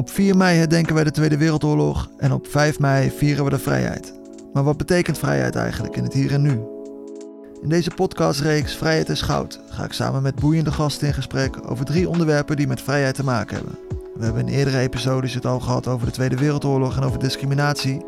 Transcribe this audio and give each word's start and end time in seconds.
Op 0.00 0.10
4 0.10 0.36
mei 0.36 0.58
herdenken 0.58 0.94
wij 0.94 1.04
de 1.04 1.10
Tweede 1.10 1.36
Wereldoorlog 1.36 2.10
en 2.18 2.32
op 2.32 2.46
5 2.46 2.78
mei 2.78 3.10
vieren 3.10 3.44
we 3.44 3.50
de 3.50 3.58
vrijheid. 3.58 4.20
Maar 4.52 4.64
wat 4.64 4.76
betekent 4.76 5.18
vrijheid 5.18 5.54
eigenlijk 5.54 5.96
in 5.96 6.02
het 6.02 6.12
hier 6.12 6.32
en 6.32 6.42
nu? 6.42 6.60
In 7.62 7.68
deze 7.68 7.90
podcastreeks 7.90 8.74
Vrijheid 8.74 9.08
is 9.08 9.22
Goud 9.22 9.60
ga 9.68 9.84
ik 9.84 9.92
samen 9.92 10.22
met 10.22 10.34
boeiende 10.34 10.72
gasten 10.72 11.06
in 11.06 11.14
gesprek 11.14 11.70
over 11.70 11.84
drie 11.84 12.08
onderwerpen 12.08 12.56
die 12.56 12.66
met 12.66 12.82
vrijheid 12.82 13.14
te 13.14 13.24
maken 13.24 13.56
hebben. 13.56 13.78
We 14.14 14.24
hebben 14.24 14.48
in 14.48 14.54
eerdere 14.54 14.78
episodes 14.78 15.34
het 15.34 15.46
al 15.46 15.60
gehad 15.60 15.86
over 15.86 16.06
de 16.06 16.12
Tweede 16.12 16.36
Wereldoorlog 16.36 16.96
en 16.96 17.02
over 17.02 17.18
discriminatie. 17.18 18.04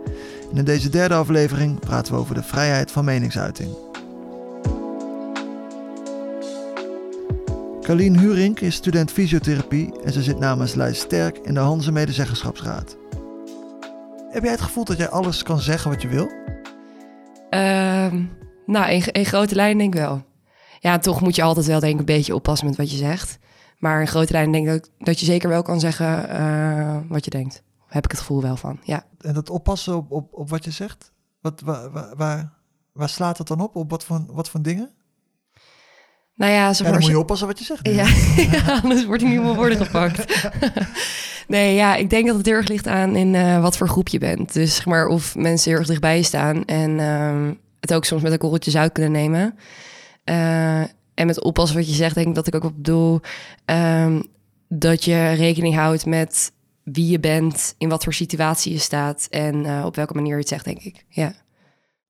En 0.50 0.56
in 0.56 0.64
deze 0.64 0.88
derde 0.88 1.14
aflevering 1.14 1.80
praten 1.80 2.12
we 2.12 2.20
over 2.20 2.34
de 2.34 2.42
vrijheid 2.42 2.90
van 2.90 3.04
meningsuiting. 3.04 3.91
Carlien 7.82 8.18
Hurink 8.18 8.60
is 8.60 8.74
student 8.74 9.10
fysiotherapie 9.10 10.00
en 10.02 10.12
ze 10.12 10.22
zit 10.22 10.38
namens 10.38 10.74
Lijst 10.74 11.02
Sterk 11.02 11.38
in 11.38 11.54
de 11.54 11.60
Hanse 11.60 11.92
Medezeggenschapsraad. 11.92 12.96
Heb 14.30 14.42
jij 14.42 14.52
het 14.52 14.60
gevoel 14.60 14.84
dat 14.84 14.96
jij 14.96 15.08
alles 15.08 15.42
kan 15.42 15.60
zeggen 15.60 15.90
wat 15.90 16.02
je 16.02 16.08
wil? 16.08 16.30
Ehm, 17.50 18.24
nou, 18.66 18.90
in, 18.90 19.12
in 19.12 19.24
grote 19.24 19.54
lijnen 19.54 19.78
denk 19.78 19.94
ik 19.94 20.00
wel. 20.00 20.22
Ja, 20.80 20.98
toch 20.98 21.20
moet 21.20 21.36
je 21.36 21.42
altijd 21.42 21.66
wel 21.66 21.80
denk 21.80 21.92
ik 21.92 21.98
een 21.98 22.04
beetje 22.04 22.34
oppassen 22.34 22.66
met 22.68 22.76
wat 22.76 22.90
je 22.90 22.96
zegt. 22.96 23.38
Maar 23.78 24.00
in 24.00 24.08
grote 24.08 24.32
lijnen 24.32 24.52
denk 24.52 24.66
ik 24.66 24.72
dat, 24.72 24.90
dat 24.98 25.20
je 25.20 25.26
zeker 25.26 25.48
wel 25.48 25.62
kan 25.62 25.80
zeggen 25.80 26.28
eh, 26.28 26.96
wat 27.08 27.24
je 27.24 27.30
denkt. 27.30 27.62
Heb 27.86 28.04
ik 28.04 28.10
het 28.10 28.20
gevoel 28.20 28.42
wel 28.42 28.56
van, 28.56 28.78
ja. 28.82 29.04
En 29.20 29.34
dat 29.34 29.50
oppassen 29.50 29.96
op, 29.96 30.10
op, 30.10 30.32
op 30.32 30.50
wat 30.50 30.64
je 30.64 30.70
zegt? 30.70 31.12
Wat, 31.40 31.60
waar, 31.60 31.90
waar, 31.90 32.16
waar, 32.16 32.52
waar 32.92 33.08
slaat 33.08 33.38
het 33.38 33.46
dan 33.46 33.60
op? 33.60 33.76
Op 33.76 33.90
wat 33.90 34.04
voor, 34.04 34.24
wat 34.28 34.48
voor 34.48 34.62
dingen? 34.62 34.90
Nou 36.42 36.54
ja, 36.54 36.72
dan 36.72 36.92
moet 36.92 37.06
je 37.06 37.18
oppassen 37.18 37.46
wat 37.46 37.58
je 37.58 37.64
zegt. 37.64 37.88
ja, 38.00 38.80
anders 38.82 39.04
wordt 39.04 39.22
hij 39.22 39.30
niet 39.30 39.42
meer 39.42 39.54
worden 39.54 39.86
gepakt. 39.86 40.48
nee, 41.48 41.74
ja, 41.74 41.94
ik 41.94 42.10
denk 42.10 42.26
dat 42.26 42.36
het 42.36 42.46
heel 42.46 42.54
erg 42.54 42.68
ligt 42.68 42.86
aan 42.86 43.16
in 43.16 43.34
eh, 43.34 43.60
wat 43.60 43.76
voor 43.76 43.88
groep 43.88 44.08
je 44.08 44.18
bent. 44.18 44.52
Dus 44.52 44.74
zeg 44.74 44.86
maar 44.86 45.06
of 45.06 45.34
mensen 45.34 45.70
heel 45.70 45.78
erg 45.78 45.88
dichtbij 45.88 46.16
je 46.16 46.22
staan 46.22 46.64
en 46.64 47.00
ehm, 47.00 47.54
het 47.80 47.94
ook 47.94 48.04
soms 48.04 48.22
met 48.22 48.32
een 48.32 48.38
korreltje 48.38 48.70
zout 48.70 48.92
kunnen 48.92 49.12
nemen. 49.12 49.54
Eh, 50.24 50.80
en 51.14 51.26
met 51.26 51.42
oppassen 51.42 51.76
wat 51.76 51.88
je 51.88 51.94
zegt, 51.94 52.14
denk 52.14 52.26
ik 52.26 52.34
dat 52.34 52.46
ik 52.46 52.54
ook 52.54 52.64
op 52.64 52.76
bedoel 52.76 53.20
ehm, 53.64 54.22
dat 54.68 55.04
je 55.04 55.32
rekening 55.32 55.74
houdt 55.74 56.06
met 56.06 56.52
wie 56.82 57.10
je 57.10 57.20
bent, 57.20 57.74
in 57.78 57.88
wat 57.88 58.04
voor 58.04 58.14
situatie 58.14 58.72
je 58.72 58.78
staat 58.78 59.26
en 59.30 59.66
eh, 59.66 59.84
op 59.84 59.96
welke 59.96 60.14
manier 60.14 60.32
je 60.32 60.38
het 60.38 60.48
zegt, 60.48 60.64
denk 60.64 60.82
ik. 60.82 61.04
Ja. 61.08 61.32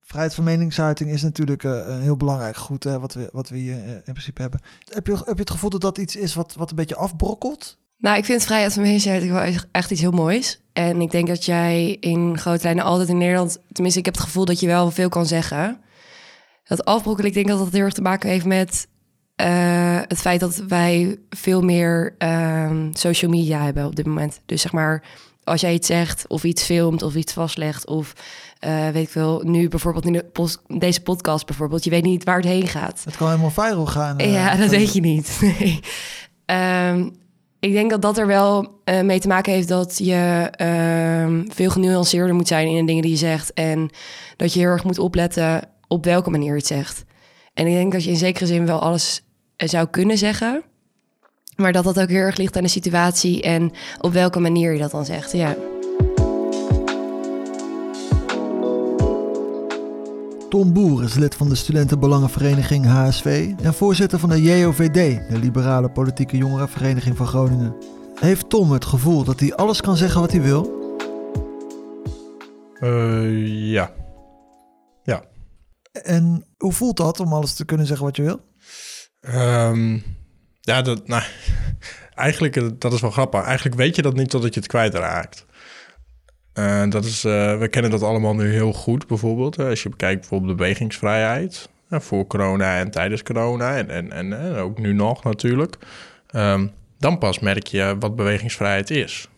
Vrijheid 0.02 0.34
van 0.34 0.44
meningsuiting 0.44 1.10
is 1.10 1.22
natuurlijk 1.22 1.64
eh, 1.64 1.70
een 1.86 2.00
heel 2.00 2.16
belangrijk 2.16 2.56
goed 2.56 2.84
hè, 2.84 2.98
wat, 2.98 3.14
we, 3.14 3.28
wat 3.32 3.48
we 3.48 3.56
hier 3.56 3.74
eh, 3.84 3.90
in 3.90 4.02
principe 4.04 4.40
hebben. 4.40 4.60
Heb 4.88 5.06
je, 5.06 5.12
heb 5.12 5.34
je 5.34 5.40
het 5.40 5.50
gevoel 5.50 5.70
dat 5.70 5.80
dat 5.80 5.98
iets 5.98 6.16
is 6.16 6.34
wat, 6.34 6.54
wat 6.54 6.70
een 6.70 6.76
beetje 6.76 6.96
afbrokkelt? 6.96 7.78
Nou, 7.98 8.16
ik 8.16 8.24
vind 8.24 8.44
vrijheid 8.44 8.72
van 8.72 8.82
meningsuiting 8.82 9.32
wel 9.32 9.56
echt- 9.72 9.90
iets 9.90 10.00
heel 10.00 10.10
moois. 10.10 10.60
En 10.72 11.00
ik 11.00 11.10
denk 11.10 11.26
dat 11.26 11.44
jij 11.44 11.96
in 12.00 12.38
grote 12.38 12.62
lijnen 12.62 12.84
altijd 12.84 13.08
in 13.08 13.18
Nederland... 13.18 13.58
tenminste, 13.72 13.98
ik 14.00 14.04
heb 14.04 14.14
het 14.14 14.24
gevoel 14.24 14.44
dat 14.44 14.60
je 14.60 14.66
wel 14.66 14.90
veel 14.90 15.08
kan 15.08 15.26
zeggen. 15.26 15.80
Dat 16.64 16.84
afbrokkelen, 16.84 17.28
ik 17.30 17.36
denk 17.36 17.48
dat 17.48 17.58
dat 17.58 17.72
heel 17.72 17.80
erg 17.84 17.92
te 17.92 18.02
maken 18.02 18.28
heeft 18.30 18.44
met... 18.44 18.88
eh, 19.36 20.00
het 20.06 20.18
feit 20.18 20.40
dat 20.40 20.56
wij 20.56 21.18
veel 21.30 21.62
meer 21.62 22.14
ehm, 22.18 22.88
social 22.92 23.30
media 23.30 23.62
hebben 23.64 23.86
op 23.86 23.96
dit 23.96 24.06
moment. 24.06 24.40
Dus 24.46 24.60
zeg 24.60 24.72
maar, 24.72 25.04
als 25.44 25.60
jij 25.60 25.74
iets 25.74 25.86
zegt 25.86 26.26
of 26.28 26.44
iets 26.44 26.62
filmt 26.62 27.02
of 27.02 27.14
iets 27.14 27.32
vastlegt... 27.32 27.86
of 27.86 28.12
eh, 28.62 28.88
weet 28.88 29.02
ik 29.02 29.08
veel, 29.08 29.42
nu 29.44 29.68
bijvoorbeeld 29.68 30.04
in 30.06 30.12
de 30.12 30.24
deze 30.78 31.02
podcast 31.02 31.46
bijvoorbeeld... 31.46 31.84
je 31.84 31.90
weet 31.90 32.02
niet 32.04 32.24
waar 32.24 32.36
het 32.36 32.44
heen 32.44 32.68
gaat. 32.68 33.02
Het 33.04 33.16
kan 33.16 33.28
helemaal 33.28 33.50
viral 33.50 33.86
gaan. 33.86 34.18
eh, 34.18 34.32
Ja, 34.32 34.56
dat 34.56 34.68
weet 34.70 34.92
je 34.92 35.00
niet. 35.00 35.38
Nee. 35.58 35.80
Ehm, 36.46 37.08
ik 37.60 37.72
denk 37.72 37.90
dat 37.90 38.02
dat 38.02 38.18
er 38.18 38.26
wel 38.26 38.80
eh, 38.84 39.00
mee 39.00 39.20
te 39.20 39.28
maken 39.28 39.52
heeft 39.52 39.68
dat 39.68 39.98
je 39.98 40.48
ehm, 40.50 41.42
veel 41.48 41.70
genuanceerder 41.70 42.34
moet 42.34 42.48
zijn 42.48 42.66
in 42.68 42.76
de 42.80 42.84
dingen 42.84 43.02
die 43.02 43.10
je 43.10 43.16
zegt. 43.16 43.52
En 43.54 43.90
dat 44.36 44.52
je 44.52 44.60
heel 44.60 44.68
erg 44.68 44.84
moet 44.84 44.98
opletten 44.98 45.68
op 45.88 46.04
welke 46.04 46.30
manier 46.30 46.50
je 46.50 46.56
het 46.56 46.66
zegt. 46.66 47.04
En 47.54 47.66
ik 47.66 47.72
denk 47.74 47.92
dat 47.92 48.04
je 48.04 48.10
in 48.10 48.16
zekere 48.16 48.46
zin 48.46 48.66
wel 48.66 48.78
alles 48.80 49.22
zou 49.56 49.86
kunnen 49.86 50.18
zeggen. 50.18 50.62
Maar 51.56 51.72
dat 51.72 51.84
dat 51.84 52.00
ook 52.00 52.08
heel 52.08 52.18
erg 52.18 52.36
ligt 52.36 52.56
aan 52.56 52.62
de 52.62 52.68
situatie 52.68 53.42
en 53.42 53.70
op 54.00 54.12
welke 54.12 54.40
manier 54.40 54.72
je 54.72 54.78
dat 54.78 54.90
dan 54.90 55.04
zegt. 55.04 55.32
Ja. 55.32 55.56
Tom 60.52 60.72
Boer 60.72 61.02
is 61.02 61.14
lid 61.14 61.34
van 61.34 61.48
de 61.48 61.54
studentenbelangenvereniging 61.54 62.86
HSV 62.86 63.52
en 63.62 63.74
voorzitter 63.74 64.18
van 64.18 64.28
de 64.28 64.42
JOVD, 64.42 65.28
de 65.30 65.38
Liberale 65.38 65.90
Politieke 65.90 66.36
Jongerenvereniging 66.36 67.16
van 67.16 67.26
Groningen. 67.26 67.76
Heeft 68.14 68.48
Tom 68.48 68.72
het 68.72 68.84
gevoel 68.84 69.24
dat 69.24 69.40
hij 69.40 69.54
alles 69.54 69.80
kan 69.80 69.96
zeggen 69.96 70.20
wat 70.20 70.30
hij 70.32 70.42
wil? 70.42 70.96
Eh, 72.80 73.70
ja. 73.70 73.92
En 75.92 76.44
hoe 76.58 76.72
voelt 76.72 76.96
dat 76.96 77.20
om 77.20 77.32
alles 77.32 77.54
te 77.54 77.64
kunnen 77.64 77.86
zeggen 77.86 78.06
wat 78.06 78.16
je 78.16 78.22
wil? 78.22 78.40
Ehm, 79.20 79.98
ja, 80.60 80.82
dat, 80.82 81.06
nou, 81.06 81.22
eigenlijk, 82.14 82.80
dat 82.80 82.92
is 82.92 83.00
wel 83.00 83.10
grappig. 83.10 83.44
Eigenlijk 83.44 83.76
weet 83.76 83.96
je 83.96 84.02
dat 84.02 84.14
niet 84.14 84.30
totdat 84.30 84.54
je 84.54 84.60
het 84.60 84.68
kwijtraakt. 84.68 85.46
Eh, 86.52 86.88
dat 86.88 87.04
is, 87.04 87.24
eh, 87.24 87.58
we 87.58 87.68
kennen 87.68 87.90
dat 87.90 88.02
allemaal 88.02 88.34
nu 88.34 88.52
heel 88.52 88.72
goed, 88.72 89.06
bijvoorbeeld. 89.06 89.58
Als 89.58 89.82
je 89.82 89.88
bekijkt 89.88 90.20
bijvoorbeeld 90.20 90.50
de 90.50 90.56
bewegingsvrijheid. 90.56 91.70
voor 91.94 92.26
corona 92.26 92.78
en 92.78 92.90
tijdens 92.90 93.22
corona. 93.22 93.76
En, 93.76 93.90
en, 93.90 94.12
en 94.12 94.56
ook 94.56 94.78
nu 94.78 94.92
nog 94.92 95.24
natuurlijk. 95.24 95.76
Ehm, 96.26 96.66
dan 96.98 97.18
pas 97.18 97.38
merk 97.38 97.66
je 97.66 97.96
wat 97.98 98.16
bewegingsvrijheid 98.16 98.90
is. 98.90 99.28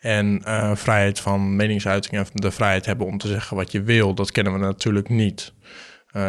En 0.00 0.40
eh, 0.44 0.76
vrijheid 0.76 1.20
van 1.20 1.56
meningsuiting 1.56 2.16
en 2.16 2.26
de 2.32 2.50
vrijheid 2.50 2.86
hebben 2.86 3.06
om 3.06 3.18
te 3.18 3.28
zeggen 3.28 3.56
wat 3.56 3.72
je 3.72 3.82
wil, 3.82 4.14
dat 4.14 4.32
kennen 4.32 4.52
we 4.52 4.58
natuurlijk 4.58 5.08
niet. 5.08 5.52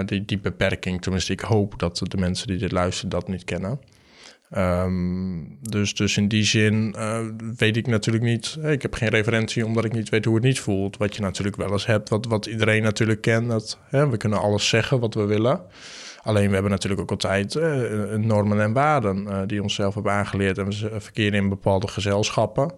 Die, 0.06 0.26
die 0.26 0.40
beperking, 0.40 1.02
tenminste, 1.02 1.34
ik 1.34 1.40
hoop 1.40 1.80
dat 1.80 2.02
de 2.04 2.18
mensen 2.18 2.48
die 2.48 2.58
dit 2.58 2.72
luisteren 2.72 3.10
dat 3.10 3.28
niet 3.28 3.44
kennen. 3.44 3.80
Ehm, 4.50 5.44
dus, 5.62 5.94
dus 5.96 6.18
in 6.18 6.28
die 6.28 6.44
zin 6.44 6.94
eh, 6.98 7.20
weet 7.58 7.78
ik 7.78 7.88
natuurlijk 7.88 8.24
niet. 8.26 8.58
eh, 8.62 8.72
Ik 8.72 8.82
heb 8.82 8.94
geen 8.94 9.10
referentie 9.10 9.66
omdat 9.66 9.86
ik 9.86 9.94
niet 9.94 10.10
weet 10.10 10.26
hoe 10.26 10.36
het 10.36 10.44
niet 10.44 10.60
voelt. 10.60 10.98
Wat 10.98 11.16
je 11.16 11.22
natuurlijk 11.22 11.56
wel 11.56 11.72
eens 11.72 11.86
hebt, 11.86 12.10
wat, 12.10 12.26
wat 12.26 12.46
iedereen 12.46 12.84
natuurlijk 12.84 13.22
kent. 13.22 13.50
Dat, 13.50 13.80
hè, 13.90 14.10
we 14.10 14.18
kunnen 14.18 14.40
alles 14.40 14.68
zeggen 14.70 15.00
wat 15.00 15.14
we 15.14 15.26
willen. 15.26 15.62
Alleen 16.22 16.48
we 16.48 16.54
hebben 16.54 16.72
natuurlijk 16.72 17.02
ook 17.02 17.12
altijd 17.12 17.56
eh, 17.56 17.82
normen 18.18 18.62
en 18.62 18.74
waarden 18.74 19.28
eh, 19.28 19.42
die 19.46 19.62
onszelf 19.62 19.94
hebben 19.94 20.12
aangeleerd. 20.12 20.58
En 20.58 20.66
we 20.70 20.90
verkeren 21.00 21.34
in 21.40 21.50
bepaalde 21.50 21.88
gezelschappen. 21.88 22.74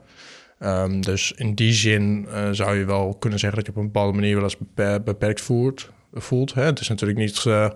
Ehm, 0.60 1.02
dus 1.02 1.32
in 1.32 1.56
die 1.56 1.74
zin 1.74 2.28
eh, 2.32 2.50
zou 2.52 2.78
je 2.78 2.86
wel 2.86 3.16
kunnen 3.20 3.40
zeggen 3.40 3.58
dat 3.58 3.68
je 3.68 3.74
op 3.76 3.78
een 3.78 3.92
bepaalde 3.92 4.14
manier 4.14 4.36
wel 4.36 4.44
eens 4.44 4.58
beper- 4.58 5.04
beperkt 5.04 5.42
voert, 5.42 5.90
voelt. 6.14 6.54
Hè? 6.54 6.64
Het 6.64 6.80
is 6.80 6.88
natuurlijk 6.88 7.20
niet 7.20 7.44
eh, 7.46 7.70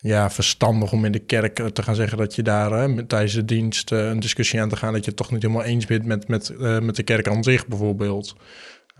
ja, 0.00 0.30
verstandig 0.30 0.92
om 0.92 1.04
in 1.04 1.12
de 1.12 1.18
kerk 1.18 1.58
eh, 1.58 1.66
te 1.66 1.82
gaan 1.82 1.94
zeggen 1.94 2.18
dat 2.18 2.34
je 2.34 2.42
daar 2.42 2.72
hè, 2.72 2.88
met, 2.88 3.08
tijdens 3.08 3.34
de 3.34 3.44
dienst 3.44 3.92
eh, 3.92 4.08
een 4.08 4.20
discussie 4.20 4.60
aan 4.60 4.68
te 4.68 4.76
gaan 4.76 4.92
dat 4.92 5.04
je 5.04 5.08
het 5.08 5.18
toch 5.18 5.30
niet 5.30 5.42
helemaal 5.42 5.64
eens 5.64 5.86
bent 5.86 6.04
met, 6.04 6.28
met, 6.28 6.48
eh, 6.48 6.80
met 6.80 6.96
de 6.96 7.02
kerk 7.02 7.28
aan 7.28 7.42
zich 7.44 7.66
bijvoorbeeld. 7.66 8.36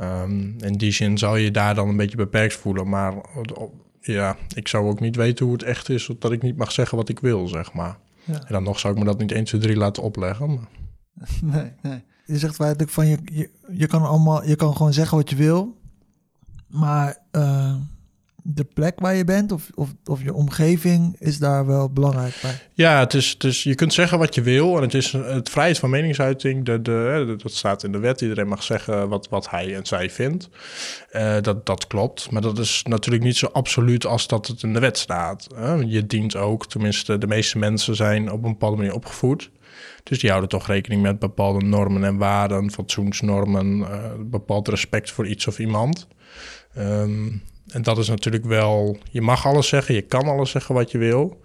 Ehm, 0.01 0.59
in 0.59 0.73
die 0.73 0.93
zin 0.93 1.19
zou 1.19 1.39
je 1.39 1.51
daar 1.51 1.75
dan 1.75 1.89
een 1.89 1.97
beetje 1.97 2.17
beperkt 2.17 2.55
voelen. 2.55 2.89
Maar 2.89 3.13
eh, 3.15 3.65
ja, 4.01 4.37
ik 4.55 4.69
zou 4.69 4.87
ook 4.87 5.01
niet 5.01 5.17
weten 5.17 5.45
hoe 5.45 5.55
het 5.55 5.63
echt 5.63 5.89
is 5.89 6.11
dat 6.19 6.33
ik 6.33 6.43
niet 6.43 6.57
mag 6.57 6.73
zeggen 6.73 6.97
wat 6.97 7.09
ik 7.09 7.21
wil, 7.21 7.49
zeg 7.49 7.73
maar. 7.73 7.99
Ja. 8.25 8.35
En 8.35 8.53
dan 8.53 8.63
nog 8.63 8.79
zou 8.79 8.93
ik 8.93 8.99
me 8.99 9.05
dat 9.05 9.19
niet 9.19 9.33
1, 9.33 9.45
2, 9.45 9.61
3 9.61 9.77
laten 9.77 10.03
opleggen. 10.03 10.55
Maar... 10.55 10.69
Nee, 11.43 11.73
nee. 11.83 12.05
Je 12.27 12.39
zegt 12.39 12.55
feitelijk 12.55 12.91
van 12.91 13.07
je, 13.07 13.19
je, 13.25 13.51
je 13.73 13.87
kan 13.87 14.03
allemaal, 14.03 14.45
je 14.45 14.57
kan 14.57 14.77
gewoon 14.77 14.93
zeggen 14.93 15.17
wat 15.17 15.31
je 15.31 15.37
wil, 15.37 15.77
maar 16.69 17.19
eh, 17.31 17.75
de 18.43 18.65
plek 18.65 19.01
waar 19.01 19.15
je 19.15 19.25
bent 19.25 19.53
of, 19.53 19.71
of, 19.75 19.95
of 20.05 20.23
je 20.23 20.35
omgeving 20.35 21.17
is 21.19 21.39
daar 21.39 21.67
wel 21.67 21.91
belangrijk 21.91 22.39
bij. 22.43 22.55
Ja, 22.75 22.99
het 22.99 23.15
is, 23.15 23.63
je 23.63 23.75
kunt 23.75 23.93
zeggen 23.93 24.19
wat 24.19 24.35
je 24.35 24.43
wil. 24.43 24.77
En 24.77 24.83
het 24.83 24.95
is 24.95 25.13
het 25.13 25.51
vrijheid 25.51 25.79
van 25.79 25.91
meningsuiting. 25.91 26.65
De, 26.65 26.83
de, 26.83 27.35
dat 27.43 27.53
staat 27.53 27.85
in 27.85 27.93
de 27.93 27.99
wet. 27.99 28.21
Iedereen 28.21 28.49
mag 28.49 28.63
zeggen 28.63 29.09
wat, 29.09 29.29
wat 29.29 29.51
hij 29.51 29.75
en 29.75 29.87
zij 29.87 30.11
vindt. 30.11 30.49
Eh, 31.11 31.37
dat, 31.41 31.67
dat 31.67 31.87
klopt. 31.87 32.31
Maar 32.31 32.43
dat 32.43 32.59
is 32.59 32.83
natuurlijk 32.89 33.25
niet 33.25 33.37
zo 33.37 33.47
absoluut 33.47 34.07
als 34.07 34.27
dat 34.27 34.47
het 34.47 34.63
in 34.63 34.73
de 34.73 34.81
wet 34.81 34.99
staat. 34.99 35.47
Je 35.87 36.07
dient 36.07 36.37
ook, 36.37 36.67
tenminste 36.67 37.19
de 37.19 37.27
meeste 37.27 37.59
mensen 37.59 37.97
zijn 37.97 38.33
op 38.33 38.45
een 38.45 38.51
bepaalde 38.51 38.77
manier 38.77 38.95
opgevoed. 38.95 39.51
Dus 40.03 40.19
die 40.19 40.31
houden 40.31 40.51
toch 40.51 40.67
rekening 40.67 41.03
met 41.03 41.19
bepaalde 41.19 41.67
normen 41.67 42.05
en 42.05 42.17
waarden, 42.17 42.71
fatsoensnormen, 42.71 43.83
eh, 43.91 44.11
bepaald 44.19 44.69
respect 44.69 45.11
voor 45.11 45.27
iets 45.27 45.47
of 45.47 45.59
iemand. 45.59 46.07
Ehm, 46.75 47.29
en 47.73 47.83
dat 47.83 47.99
is 47.99 48.09
natuurlijk 48.09 48.45
wel, 48.45 48.99
je 49.11 49.21
mag 49.21 49.47
alles 49.47 49.69
zeggen, 49.69 49.95
je 49.95 50.03
kan 50.03 50.29
alles 50.29 50.51
zeggen 50.51 50.75
wat 50.75 50.91
je 50.91 50.99
wil. 50.99 51.41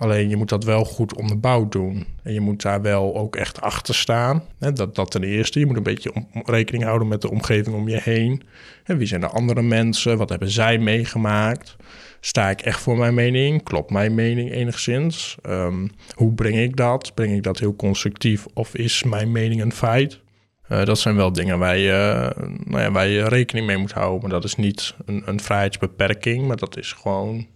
Alleen 0.00 0.28
je 0.28 0.36
moet 0.36 0.48
dat 0.48 0.64
wel 0.64 0.84
goed 0.84 1.14
onderbouwd 1.14 1.72
doen. 1.72 2.06
En 2.22 2.32
je 2.32 2.40
moet 2.40 2.62
daar 2.62 2.82
wel 2.82 3.16
ook 3.16 3.36
echt 3.36 3.60
achter 3.60 3.94
staan. 3.94 4.42
Dat, 4.58 4.94
dat 4.94 5.10
ten 5.10 5.22
eerste. 5.22 5.58
Je 5.58 5.66
moet 5.66 5.76
een 5.76 5.82
beetje 5.82 6.12
rekening 6.32 6.84
houden 6.84 7.08
met 7.08 7.22
de 7.22 7.30
omgeving 7.30 7.76
om 7.76 7.88
je 7.88 8.00
heen. 8.02 8.42
En 8.84 8.96
wie 8.96 9.06
zijn 9.06 9.20
de 9.20 9.26
andere 9.26 9.62
mensen? 9.62 10.18
Wat 10.18 10.28
hebben 10.28 10.50
zij 10.50 10.78
meegemaakt? 10.78 11.76
Sta 12.20 12.50
ik 12.50 12.60
echt 12.60 12.80
voor 12.80 12.96
mijn 12.96 13.14
mening? 13.14 13.62
Klopt 13.62 13.90
mijn 13.90 14.14
mening 14.14 14.52
enigszins? 14.52 15.36
Ehm, 15.42 15.86
hoe 16.14 16.32
breng 16.32 16.56
ik 16.56 16.76
dat? 16.76 17.14
Breng 17.14 17.34
ik 17.34 17.42
dat 17.42 17.58
heel 17.58 17.76
constructief 17.76 18.46
of 18.54 18.74
is 18.74 19.02
mijn 19.02 19.32
mening 19.32 19.60
een 19.60 19.72
feit? 19.72 20.20
Eh, 20.70 20.84
dat 20.84 20.98
zijn 20.98 21.16
wel 21.16 21.32
dingen 21.32 21.58
waar 21.58 21.76
je, 21.76 22.30
nou 22.64 22.82
ja, 22.82 22.90
waar 22.90 23.06
je 23.06 23.28
rekening 23.28 23.66
mee 23.66 23.76
moet 23.76 23.92
houden. 23.92 24.20
Maar 24.20 24.30
dat 24.30 24.44
is 24.44 24.54
niet 24.54 24.94
een, 25.04 25.22
een 25.24 25.40
vrijheidsbeperking, 25.40 26.46
maar 26.46 26.56
dat 26.56 26.76
is 26.76 26.92
gewoon 26.92 27.46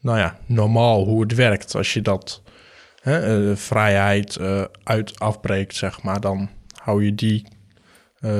nou 0.00 0.18
ja, 0.18 0.38
normaal 0.46 1.04
hoe 1.04 1.22
het 1.22 1.34
werkt. 1.34 1.74
Als 1.74 1.92
je 1.92 2.02
dat 2.02 2.42
hè, 3.00 3.48
uh, 3.50 3.56
vrijheid 3.56 4.38
uh, 4.40 4.64
uit 4.82 5.20
afbreekt, 5.20 5.74
zeg 5.74 6.02
maar, 6.02 6.20
dan 6.20 6.48
hou 6.82 7.04
je 7.04 7.14
die 7.14 7.46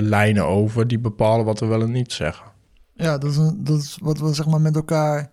lijnen 0.01 0.47
over 0.47 0.89
die 0.89 0.99
bepalen 0.99 1.45
wat 1.45 1.61
we 1.61 1.67
wel 1.67 1.83
en 1.83 1.91
niet 1.91 2.13
zeggen. 2.13 2.47
Ja, 2.95 3.19
dat 3.19 3.31
is, 3.31 3.37
dat 3.55 3.79
is 3.79 3.99
wat 4.03 4.19
we 4.19 4.35
zeg 4.35 4.47
maar 4.47 4.61
met 4.61 4.77
elkaar 4.77 5.31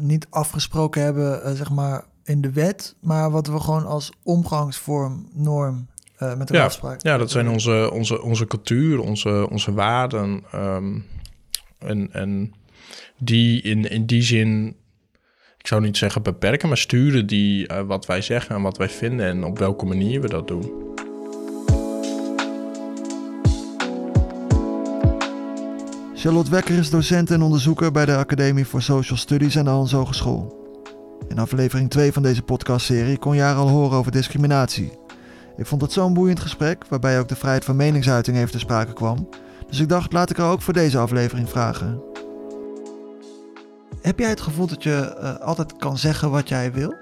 niet 0.00 0.26
afgesproken 0.30 1.02
hebben, 1.02 1.56
zeg 1.56 1.70
maar 1.70 2.04
in 2.24 2.40
de 2.40 2.52
wet, 2.52 2.96
maar 3.00 3.30
wat 3.30 3.46
we 3.46 3.60
gewoon 3.60 3.86
als 3.86 4.12
omgangsvorm, 4.22 5.28
norm 5.32 5.88
uh, 6.22 6.34
met 6.34 6.50
een 6.50 6.56
ja, 6.56 6.64
afspraak. 6.64 7.02
Ja, 7.02 7.16
dat 7.16 7.30
zijn 7.30 7.48
onze, 7.48 7.90
onze, 7.92 8.22
onze 8.22 8.46
cultuur, 8.46 9.00
onze, 9.00 9.48
onze 9.50 9.72
waarden. 9.72 10.44
Um, 10.54 11.06
en, 11.78 12.08
en 12.12 12.52
die 13.18 13.62
in, 13.62 13.90
in 13.90 14.06
die 14.06 14.22
zin, 14.22 14.76
ik 15.58 15.66
zou 15.66 15.82
niet 15.82 15.96
zeggen 15.96 16.22
beperken, 16.22 16.68
maar 16.68 16.78
sturen 16.78 17.26
die 17.26 17.72
uh, 17.72 17.80
wat 17.80 18.06
wij 18.06 18.22
zeggen 18.22 18.56
en 18.56 18.62
wat 18.62 18.76
wij 18.76 18.88
vinden 18.88 19.26
en 19.26 19.44
op 19.44 19.58
welke 19.58 19.86
manier 19.86 20.20
we 20.20 20.28
dat 20.28 20.48
doen. 20.48 20.88
Charlotte 26.14 26.50
Wekker 26.50 26.78
is 26.78 26.90
docent 26.90 27.30
en 27.30 27.42
onderzoeker 27.42 27.92
bij 27.92 28.06
de 28.06 28.16
Academie 28.16 28.66
voor 28.66 28.82
Social 28.82 29.18
Studies 29.18 29.58
aan 29.58 29.64
de 29.64 29.70
Hans 29.70 29.92
Hogeschool. 29.92 30.58
In 31.28 31.38
aflevering 31.38 31.90
2 31.90 32.12
van 32.12 32.22
deze 32.22 32.42
podcastserie 32.42 33.18
kon 33.18 33.34
je 33.34 33.40
haar 33.42 33.56
al 33.56 33.68
horen 33.68 33.98
over 33.98 34.12
discriminatie. 34.12 34.99
Ik 35.56 35.66
vond 35.66 35.82
het 35.82 35.92
zo'n 35.92 36.14
boeiend 36.14 36.40
gesprek, 36.40 36.84
waarbij 36.88 37.18
ook 37.18 37.28
de 37.28 37.36
vrijheid 37.36 37.64
van 37.64 37.76
meningsuiting 37.76 38.36
even 38.36 38.50
te 38.50 38.58
sprake 38.58 38.92
kwam. 38.92 39.28
Dus 39.68 39.80
ik 39.80 39.88
dacht, 39.88 40.12
laat 40.12 40.30
ik 40.30 40.36
haar 40.36 40.50
ook 40.50 40.62
voor 40.62 40.72
deze 40.72 40.98
aflevering 40.98 41.48
vragen. 41.48 42.02
Heb 44.02 44.18
jij 44.18 44.28
het 44.28 44.40
gevoel 44.40 44.66
dat 44.66 44.82
je 44.82 45.16
uh, 45.20 45.46
altijd 45.46 45.76
kan 45.76 45.98
zeggen 45.98 46.30
wat 46.30 46.48
jij 46.48 46.72
wil? 46.72 46.94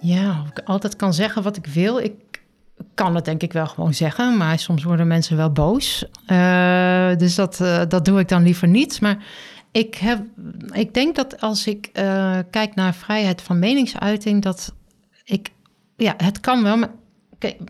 Ja, 0.00 0.40
of 0.40 0.48
ik 0.48 0.60
altijd 0.64 0.96
kan 0.96 1.14
zeggen 1.14 1.42
wat 1.42 1.56
ik 1.56 1.66
wil. 1.66 1.98
Ik 1.98 2.14
kan 2.94 3.14
het 3.14 3.24
denk 3.24 3.42
ik 3.42 3.52
wel 3.52 3.66
gewoon 3.66 3.94
zeggen, 3.94 4.36
maar 4.36 4.58
soms 4.58 4.84
worden 4.84 5.06
mensen 5.06 5.36
wel 5.36 5.52
boos. 5.52 6.04
Uh, 6.26 7.16
dus 7.16 7.34
dat, 7.34 7.60
uh, 7.60 7.82
dat 7.88 8.04
doe 8.04 8.20
ik 8.20 8.28
dan 8.28 8.42
liever 8.42 8.68
niet. 8.68 9.00
Maar 9.00 9.24
ik, 9.70 9.94
heb, 9.94 10.24
ik 10.70 10.94
denk 10.94 11.16
dat 11.16 11.40
als 11.40 11.66
ik 11.66 11.90
kijk 12.50 12.74
naar 12.74 12.94
vrijheid 12.94 13.42
van 13.42 13.58
meningsuiting, 13.58 14.42
dat 14.42 14.74
ik, 15.24 15.50
ja, 15.96 16.14
het 16.16 16.40
kan 16.40 16.62
wel, 16.62 16.76
maar 16.76 16.90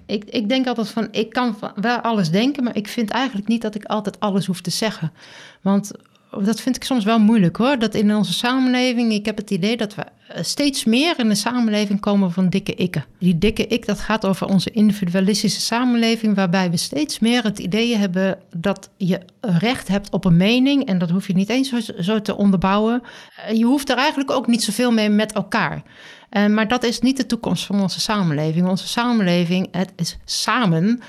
ik, 0.07 0.25
ik 0.25 0.49
denk 0.49 0.67
altijd 0.67 0.89
van, 0.89 1.09
ik 1.11 1.31
kan 1.31 1.57
wel 1.75 1.97
alles 1.97 2.31
denken, 2.31 2.65
maar 2.65 2.77
ik 2.77 2.89
vind 2.89 3.11
eigenlijk 3.11 3.49
niet 3.49 3.63
dat 3.63 3.75
ik 3.75 3.85
altijd 3.85 4.21
alles 4.21 4.47
hoef 4.47 4.61
te 4.61 4.71
zeggen. 4.71 5.13
Want 5.61 5.91
dat 6.31 6.61
vind 6.61 6.77
ik 6.77 6.85
soms 6.85 7.05
wel 7.05 7.19
moeilijk 7.19 7.57
hoor. 7.57 7.79
Dat 7.79 7.95
in 7.95 8.15
onze 8.15 8.33
samenleving, 8.33 9.13
ik 9.13 9.27
heb 9.27 9.37
het 9.37 9.51
idee 9.51 9.77
dat 9.77 9.95
we 9.95 10.05
steeds 10.35 10.85
meer 10.85 11.19
in 11.19 11.29
de 11.29 11.35
samenleving 11.35 12.01
komen 12.01 12.33
van 12.33 12.49
dikke 12.49 12.75
ikken. 12.75 13.05
Die 13.19 13.39
dikke 13.39 13.67
ik, 13.67 13.87
dat 13.87 14.01
gaat 14.01 14.27
over 14.27 14.47
onze 14.47 14.71
individualistische 14.71 15.61
samenleving, 15.61 16.35
waarbij 16.35 16.71
we 16.71 16.77
steeds 16.77 17.19
meer 17.19 17.43
het 17.43 17.59
idee 17.59 17.97
hebben 17.97 18.39
dat 18.57 18.91
je 18.97 19.21
recht 19.41 19.89
hebt 19.89 20.11
op 20.11 20.25
een 20.25 20.37
mening. 20.37 20.87
En 20.87 20.99
dat 20.99 21.11
hoef 21.11 21.27
je 21.27 21.35
niet 21.35 21.49
eens 21.49 21.87
zo, 21.99 22.23
te 22.23 22.37
onderbouwen. 22.37 23.03
Eh, 23.37 23.57
je 23.57 23.65
hoeft 23.65 23.91
er 23.91 23.97
eigenlijk 23.97 24.31
ook 24.31 24.47
niet 24.47 24.63
zoveel 24.63 24.93
mee 24.93 25.09
met 25.09 25.33
elkaar. 25.33 25.83
Uh, 26.31 26.47
maar 26.47 26.69
dat 26.69 26.85
is 26.85 27.01
niet 27.01 27.17
de 27.17 27.27
toekomst 27.27 27.67
van 27.67 27.81
onze 27.81 28.01
samenleving. 28.01 28.69
Onze 28.69 28.89
samenleving, 28.89 29.69
het 29.71 29.93
is 29.97 30.19
samen, 30.25 31.01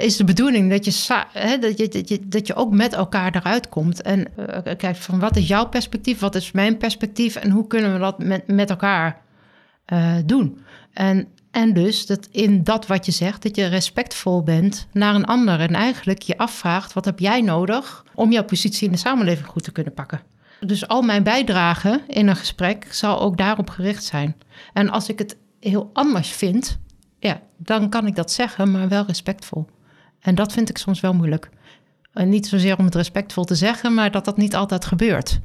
is 0.00 0.16
de 0.16 0.24
bedoeling 0.24 0.70
dat 0.70 0.84
je, 0.84 1.24
dat, 1.60 1.78
je, 1.78 1.88
dat, 1.88 2.08
je, 2.08 2.20
dat 2.28 2.46
je 2.46 2.54
ook 2.54 2.72
met 2.72 2.92
elkaar 2.92 3.34
eruit 3.36 3.68
komt. 3.68 4.02
En 4.02 4.26
uh, 4.38 4.46
kijkt 4.76 4.98
van 4.98 5.18
wat 5.18 5.36
is 5.36 5.48
jouw 5.48 5.68
perspectief, 5.68 6.18
wat 6.18 6.34
is 6.34 6.52
mijn 6.52 6.76
perspectief 6.76 7.36
en 7.36 7.50
hoe 7.50 7.66
kunnen 7.66 7.92
we 7.92 7.98
dat 7.98 8.18
met, 8.18 8.43
met 8.46 8.70
elkaar 8.70 9.22
doen. 10.24 10.64
En, 10.92 11.28
en 11.50 11.72
dus 11.72 12.06
dat 12.06 12.28
in 12.30 12.64
dat 12.64 12.86
wat 12.86 13.06
je 13.06 13.12
zegt, 13.12 13.42
dat 13.42 13.56
je 13.56 13.66
respectvol 13.66 14.42
bent 14.42 14.86
naar 14.92 15.14
een 15.14 15.24
ander. 15.24 15.60
En 15.60 15.74
eigenlijk 15.74 16.22
je 16.22 16.38
afvraagt, 16.38 16.92
wat 16.92 17.04
heb 17.04 17.18
jij 17.18 17.40
nodig 17.40 18.04
om 18.14 18.32
jouw 18.32 18.44
positie 18.44 18.86
in 18.86 18.92
de 18.92 18.98
samenleving 18.98 19.46
goed 19.46 19.62
te 19.62 19.72
kunnen 19.72 19.94
pakken? 19.94 20.20
Dus 20.60 20.88
al 20.88 21.02
mijn 21.02 21.22
bijdrage 21.22 22.02
in 22.06 22.28
een 22.28 22.36
gesprek 22.36 22.86
zal 22.90 23.20
ook 23.20 23.36
daarop 23.36 23.70
gericht 23.70 24.04
zijn. 24.04 24.36
En 24.72 24.90
als 24.90 25.08
ik 25.08 25.18
het 25.18 25.36
heel 25.60 25.90
anders 25.92 26.28
vind, 26.28 26.78
ja, 27.18 27.40
dan 27.56 27.88
kan 27.88 28.06
ik 28.06 28.14
dat 28.14 28.32
zeggen, 28.32 28.70
maar 28.70 28.88
wel 28.88 29.04
respectvol. 29.06 29.66
En 30.20 30.34
dat 30.34 30.52
vind 30.52 30.68
ik 30.68 30.78
soms 30.78 31.00
wel 31.00 31.14
moeilijk. 31.14 31.50
En 32.12 32.28
niet 32.28 32.46
zozeer 32.46 32.78
om 32.78 32.84
het 32.84 32.94
respectvol 32.94 33.44
te 33.44 33.54
zeggen, 33.54 33.94
maar 33.94 34.10
dat 34.10 34.24
dat 34.24 34.36
niet 34.36 34.54
altijd 34.54 34.84
gebeurt. 34.84 35.40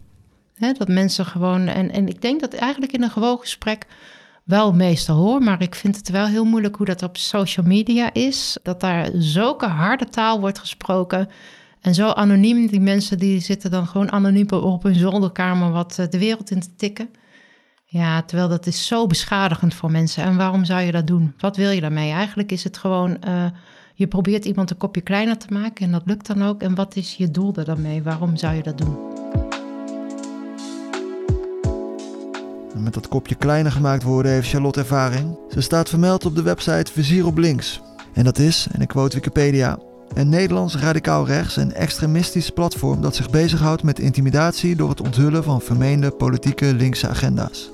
Dat 0.59 0.87
mensen 0.87 1.25
gewoon. 1.25 1.67
En, 1.67 1.91
en 1.91 2.07
ik 2.07 2.21
denk 2.21 2.39
dat 2.39 2.53
eigenlijk 2.53 2.91
in 2.91 3.03
een 3.03 3.09
gewoon 3.09 3.39
gesprek 3.39 3.85
wel 4.43 4.73
meestal 4.73 5.15
hoor, 5.15 5.41
maar 5.41 5.61
ik 5.61 5.75
vind 5.75 5.95
het 5.95 6.09
wel 6.09 6.25
heel 6.25 6.45
moeilijk 6.45 6.75
hoe 6.75 6.85
dat 6.85 7.03
op 7.03 7.17
social 7.17 7.65
media 7.65 8.13
is. 8.13 8.57
Dat 8.63 8.79
daar 8.79 9.09
zulke 9.13 9.67
harde 9.67 10.05
taal 10.05 10.39
wordt 10.39 10.59
gesproken. 10.59 11.29
En 11.81 11.93
zo 11.93 12.09
anoniem, 12.09 12.67
die 12.67 12.79
mensen 12.79 13.17
die 13.17 13.39
zitten 13.39 13.71
dan 13.71 13.87
gewoon 13.87 14.11
anoniem 14.11 14.49
op 14.49 14.83
hun 14.83 14.95
zolderkamer 14.95 15.71
wat 15.71 15.99
eh, 15.99 16.07
de 16.09 16.19
wereld 16.19 16.51
in 16.51 16.59
te 16.59 16.75
tikken. 16.75 17.09
Ja, 17.85 18.21
terwijl 18.21 18.49
dat 18.49 18.65
is 18.65 18.87
zo 18.87 19.07
beschadigend 19.07 19.73
voor 19.73 19.91
mensen. 19.91 20.23
En 20.23 20.37
waarom 20.37 20.65
zou 20.65 20.81
je 20.81 20.91
dat 20.91 21.07
doen? 21.07 21.33
Wat 21.37 21.57
wil 21.57 21.69
je 21.71 21.81
daarmee? 21.81 22.11
Eigenlijk 22.11 22.51
is 22.51 22.63
het 22.63 22.77
gewoon, 22.77 23.17
uh, 23.27 23.45
je 23.93 24.07
probeert 24.07 24.45
iemand 24.45 24.71
een 24.71 24.77
kopje 24.77 25.01
kleiner 25.01 25.37
te 25.37 25.53
maken 25.53 25.85
en 25.85 25.91
dat 25.91 26.03
lukt 26.05 26.27
dan 26.27 26.43
ook. 26.43 26.61
En 26.61 26.75
wat 26.75 26.95
is 26.95 27.15
je 27.15 27.31
doel 27.31 27.55
er 27.55 27.65
dan 27.65 27.81
mee? 27.81 28.03
Waarom 28.03 28.37
zou 28.37 28.55
je 28.55 28.63
dat 28.63 28.77
doen? 28.77 29.08
Met 32.79 32.93
dat 32.93 33.07
kopje 33.07 33.35
kleiner 33.35 33.71
gemaakt 33.71 34.03
worden 34.03 34.31
heeft 34.31 34.49
Charlotte 34.49 34.79
ervaring. 34.79 35.37
Ze 35.49 35.61
staat 35.61 35.89
vermeld 35.89 36.25
op 36.25 36.35
de 36.35 36.41
website 36.41 36.91
Vizier 36.91 37.25
op 37.25 37.37
links. 37.37 37.81
En 38.13 38.23
dat 38.23 38.37
is, 38.37 38.67
en 38.71 38.81
ik 38.81 38.87
quote 38.87 39.15
Wikipedia, 39.15 39.79
een 40.13 40.29
Nederlands 40.29 40.75
radicaal 40.75 41.25
rechts 41.25 41.57
en 41.57 41.73
extremistisch 41.73 42.49
platform 42.49 43.01
dat 43.01 43.15
zich 43.15 43.29
bezighoudt 43.29 43.83
met 43.83 43.99
intimidatie 43.99 44.75
door 44.75 44.89
het 44.89 45.01
onthullen 45.01 45.43
van 45.43 45.61
vermeende 45.61 46.11
politieke 46.11 46.73
linkse 46.73 47.07
agenda's. 47.07 47.71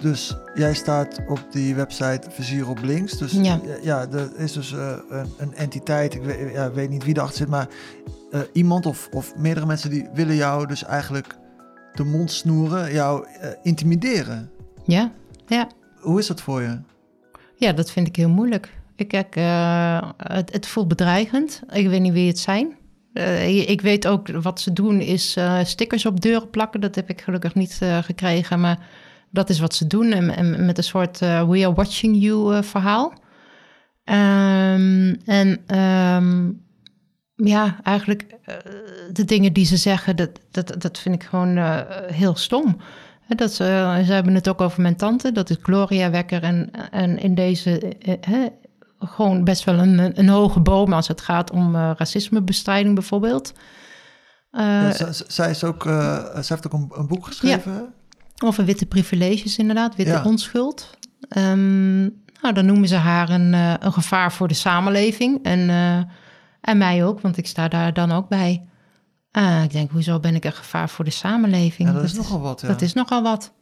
Dus 0.00 0.36
jij 0.54 0.74
staat 0.74 1.20
op 1.28 1.40
die 1.50 1.74
website 1.74 2.20
Vizier 2.30 2.68
op 2.68 2.78
links. 2.82 3.18
Dus 3.18 3.32
ja, 3.32 3.60
ja 3.82 4.06
er 4.12 4.30
is 4.36 4.52
dus 4.52 4.72
uh, 4.72 4.92
een, 5.08 5.26
een, 5.38 5.54
entiteit, 5.54 6.14
ik 6.14 6.22
weet, 6.22 6.52
ja, 6.52 6.72
weet, 6.72 6.90
niet 6.90 7.04
wie 7.04 7.16
erachter 7.16 7.36
zit, 7.36 7.48
maar 7.48 7.68
uh, 8.32 8.40
iemand 8.52 8.86
of, 8.86 9.08
of 9.12 9.36
meerdere 9.36 9.66
mensen 9.66 9.90
die 9.90 10.08
willen 10.14 10.36
jou 10.36 10.66
dus 10.66 10.84
eigenlijk 10.84 11.36
de 11.94 12.04
mond 12.04 12.32
snoeren, 12.32 12.92
jou 12.92 13.26
uh, 13.26 13.48
intimideren. 13.62 14.50
Ja, 14.84 15.12
ja. 15.46 15.68
Hoe 16.00 16.18
is 16.18 16.26
dat 16.26 16.40
voor 16.40 16.62
je? 16.62 16.78
Ja, 17.56 17.72
dat 17.72 17.90
vind 17.90 18.06
ik 18.06 18.16
heel 18.16 18.28
moeilijk. 18.28 18.72
Ik 18.96 19.08
kijk, 19.08 19.36
uh, 19.36 20.10
het, 20.16 20.52
het, 20.52 20.66
voelt 20.66 20.88
bedreigend. 20.88 21.62
Ik 21.72 21.88
weet 21.88 22.00
niet 22.00 22.12
wie 22.12 22.28
het 22.28 22.38
zijn. 22.38 22.76
Uh, 23.12 23.68
ik 23.68 23.80
weet 23.80 24.06
ook 24.06 24.28
wat 24.28 24.60
ze 24.60 24.72
doen 24.72 25.00
is 25.00 25.38
stickers 25.62 26.06
op 26.06 26.20
deuren 26.20 26.50
plakken. 26.50 26.80
Dat 26.80 26.94
heb 26.94 27.08
ik 27.08 27.20
gelukkig 27.20 27.54
niet 27.54 27.80
gekregen, 28.00 28.60
maar 28.60 28.78
dat 29.30 29.50
is 29.50 29.58
wat 29.58 29.74
ze 29.74 29.86
doen. 29.86 30.12
En, 30.12 30.36
en 30.36 30.66
met 30.66 30.78
een 30.78 30.84
soort 30.84 31.18
We 31.18 31.64
are 31.64 31.72
watching 31.72 32.22
you 32.22 32.62
verhaal. 32.64 33.12
Um, 34.04 35.16
en 35.24 35.78
um, 35.78 36.64
ja, 37.36 37.80
eigenlijk 37.82 38.26
de 39.12 39.24
dingen 39.24 39.52
die 39.52 39.66
ze 39.66 39.76
zeggen, 39.76 40.16
dat, 40.16 40.30
dat, 40.50 40.74
dat 40.78 40.98
vind 40.98 41.14
ik 41.14 41.22
gewoon 41.22 41.58
heel 42.12 42.36
stom. 42.36 42.76
Dat 43.28 43.52
ze, 43.52 43.64
ze 44.06 44.12
hebben 44.12 44.34
het 44.34 44.48
ook 44.48 44.60
over 44.60 44.82
mijn 44.82 44.96
tante, 44.96 45.32
dat 45.32 45.50
is 45.50 45.56
Gloria 45.62 46.10
Wekker. 46.10 46.42
En, 46.42 46.70
en 46.90 47.18
in 47.18 47.34
deze, 47.34 47.96
gewoon 48.98 49.44
best 49.44 49.64
wel 49.64 49.78
een, 49.78 50.18
een 50.18 50.28
hoge 50.28 50.60
boom 50.60 50.92
als 50.92 51.08
het 51.08 51.20
gaat 51.20 51.50
om 51.50 51.74
uh, 51.74 51.90
racismebestrijding 51.96 52.94
bijvoorbeeld. 52.94 53.52
Ja, 54.52 54.92
zij, 55.26 55.50
is 55.50 55.64
ook, 55.64 55.82
zij 55.82 56.44
heeft 56.48 56.66
ook 56.66 56.72
een, 56.72 56.90
een 56.94 57.06
boek 57.06 57.26
geschreven. 57.26 57.72
Ja, 57.72 57.92
over 58.44 58.64
witte 58.64 58.86
privileges 58.86 59.58
inderdaad, 59.58 59.96
witte 59.96 60.12
ja. 60.12 60.24
onschuld. 60.24 60.90
Um, 61.36 62.22
nou, 62.42 62.54
dan 62.54 62.66
noemen 62.66 62.88
ze 62.88 62.96
haar 62.96 63.30
een, 63.30 63.52
een 63.52 63.92
gevaar 63.92 64.32
voor 64.32 64.48
de 64.48 64.54
samenleving. 64.54 65.44
En, 65.44 65.68
en 66.64 66.78
mij 66.78 67.04
ook, 67.04 67.20
want 67.20 67.36
ik 67.36 67.46
sta 67.46 67.68
daar 67.68 67.92
dan 67.92 68.12
ook 68.12 68.28
bij. 68.28 68.66
ik 69.64 69.72
denk, 69.72 69.90
hoezo 69.90 70.20
ben 70.20 70.34
ik 70.34 70.44
een 70.44 70.52
gevaar 70.52 70.88
voor 70.88 71.04
de 71.04 71.10
samenleving? 71.10 71.88
Ja, 71.88 71.94
dat, 71.94 72.02
dat 72.02 72.10
is 72.10 72.16
nogal 72.16 72.40
wat. 72.40 72.60
Ja. 72.60 72.68
Dat 72.68 72.82
is 72.82 72.92
nogal 72.92 73.22
wat. 73.22 73.52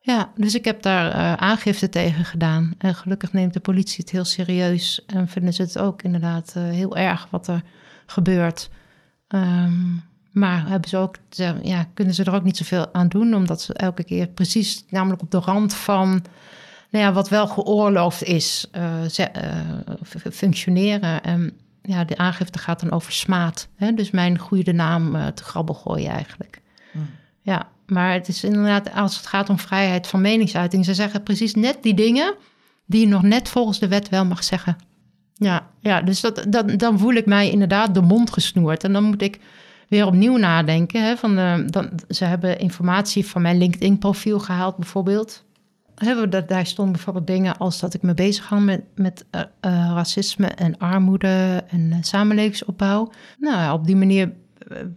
Ja, 0.00 0.32
dus 0.36 0.54
ik 0.54 0.64
heb 0.64 0.82
daar 0.82 1.14
uh, 1.14 1.32
aangifte 1.32 1.88
tegen 1.88 2.24
gedaan. 2.24 2.74
En 2.78 2.94
gelukkig 2.94 3.32
neemt 3.32 3.52
de 3.52 3.60
politie 3.60 4.00
het 4.00 4.10
heel 4.10 4.24
serieus. 4.24 5.04
En 5.06 5.28
vinden 5.28 5.54
ze 5.54 5.62
het 5.62 5.78
ook 5.78 6.02
inderdaad 6.02 6.54
uh, 6.56 6.62
heel 6.62 6.96
erg 6.96 7.26
wat 7.30 7.46
er 7.46 7.62
gebeurt. 8.06 8.70
Um, 9.28 10.02
maar 10.32 10.68
hebben 10.68 10.88
ze 10.88 10.96
ook, 10.96 11.16
ja, 11.62 11.86
kunnen 11.94 12.14
ze 12.14 12.24
er 12.24 12.34
ook 12.34 12.42
niet 12.42 12.56
zoveel 12.56 12.94
aan 12.94 13.08
doen, 13.08 13.34
omdat 13.34 13.62
ze 13.62 13.74
elke 13.74 14.04
keer 14.04 14.26
precies, 14.26 14.84
namelijk 14.88 15.22
op 15.22 15.30
de 15.30 15.38
rand 15.38 15.74
van 15.74 16.08
nou 16.90 17.04
ja, 17.04 17.12
wat 17.12 17.28
wel 17.28 17.46
geoorloofd 17.46 18.22
is, 18.22 18.68
uh, 18.76 19.02
ze, 19.02 19.30
functioneren. 20.32 21.22
En 21.22 21.52
ja, 21.82 22.04
de 22.04 22.16
aangifte 22.16 22.58
gaat 22.58 22.80
dan 22.80 22.90
over 22.90 23.12
smaad. 23.12 23.68
Hè? 23.76 23.92
Dus 23.94 24.10
mijn 24.10 24.38
goede 24.38 24.72
naam 24.72 25.34
te 25.34 25.44
grabbel 25.44 25.74
gooien 25.74 26.10
eigenlijk. 26.10 26.60
Hmm. 26.92 27.10
Ja, 27.40 27.68
maar 27.86 28.12
het 28.12 28.28
is 28.28 28.44
inderdaad, 28.44 28.94
als 28.94 29.16
het 29.16 29.26
gaat 29.26 29.48
om 29.48 29.58
vrijheid 29.58 30.06
van 30.06 30.20
meningsuiting, 30.20 30.84
ze 30.84 30.94
zeggen 30.94 31.22
precies 31.22 31.54
net 31.54 31.78
die 31.82 31.94
dingen 31.94 32.34
die 32.86 33.00
je 33.00 33.06
nog 33.06 33.22
net 33.22 33.48
volgens 33.48 33.78
de 33.78 33.88
wet 33.88 34.08
wel 34.08 34.24
mag 34.24 34.44
zeggen. 34.44 34.76
Ja, 35.34 35.66
ja 35.80 36.02
dus 36.02 36.20
dat, 36.20 36.46
dat, 36.48 36.78
dan 36.78 36.98
voel 36.98 37.12
ik 37.12 37.26
mij 37.26 37.50
inderdaad 37.50 37.94
de 37.94 38.00
mond 38.00 38.32
gesnoerd. 38.32 38.84
En 38.84 38.92
dan 38.92 39.04
moet 39.04 39.22
ik 39.22 39.40
weer 39.88 40.06
opnieuw 40.06 40.36
nadenken. 40.36 41.04
Hè, 41.04 41.16
van 41.16 41.34
de, 41.34 41.64
dan, 41.66 41.90
ze 42.08 42.24
hebben 42.24 42.58
informatie 42.58 43.26
van 43.26 43.42
mijn 43.42 43.58
LinkedIn-profiel 43.58 44.38
gehaald, 44.38 44.76
bijvoorbeeld. 44.76 45.44
Hebben 45.94 46.30
dat, 46.30 46.48
daar 46.48 46.66
stonden 46.66 46.94
bijvoorbeeld 46.94 47.26
dingen 47.26 47.56
als 47.56 47.80
dat 47.80 47.94
ik 47.94 48.02
me 48.02 48.14
bezig 48.14 48.48
hou 48.48 48.62
met, 48.62 48.82
met 48.94 49.24
uh, 49.30 49.42
racisme 49.94 50.46
en 50.46 50.78
armoede 50.78 51.64
en 51.68 51.80
uh, 51.80 51.96
samenlevingsopbouw. 52.00 53.12
Nou, 53.38 53.78
op 53.78 53.86
die 53.86 53.96
manier 53.96 54.32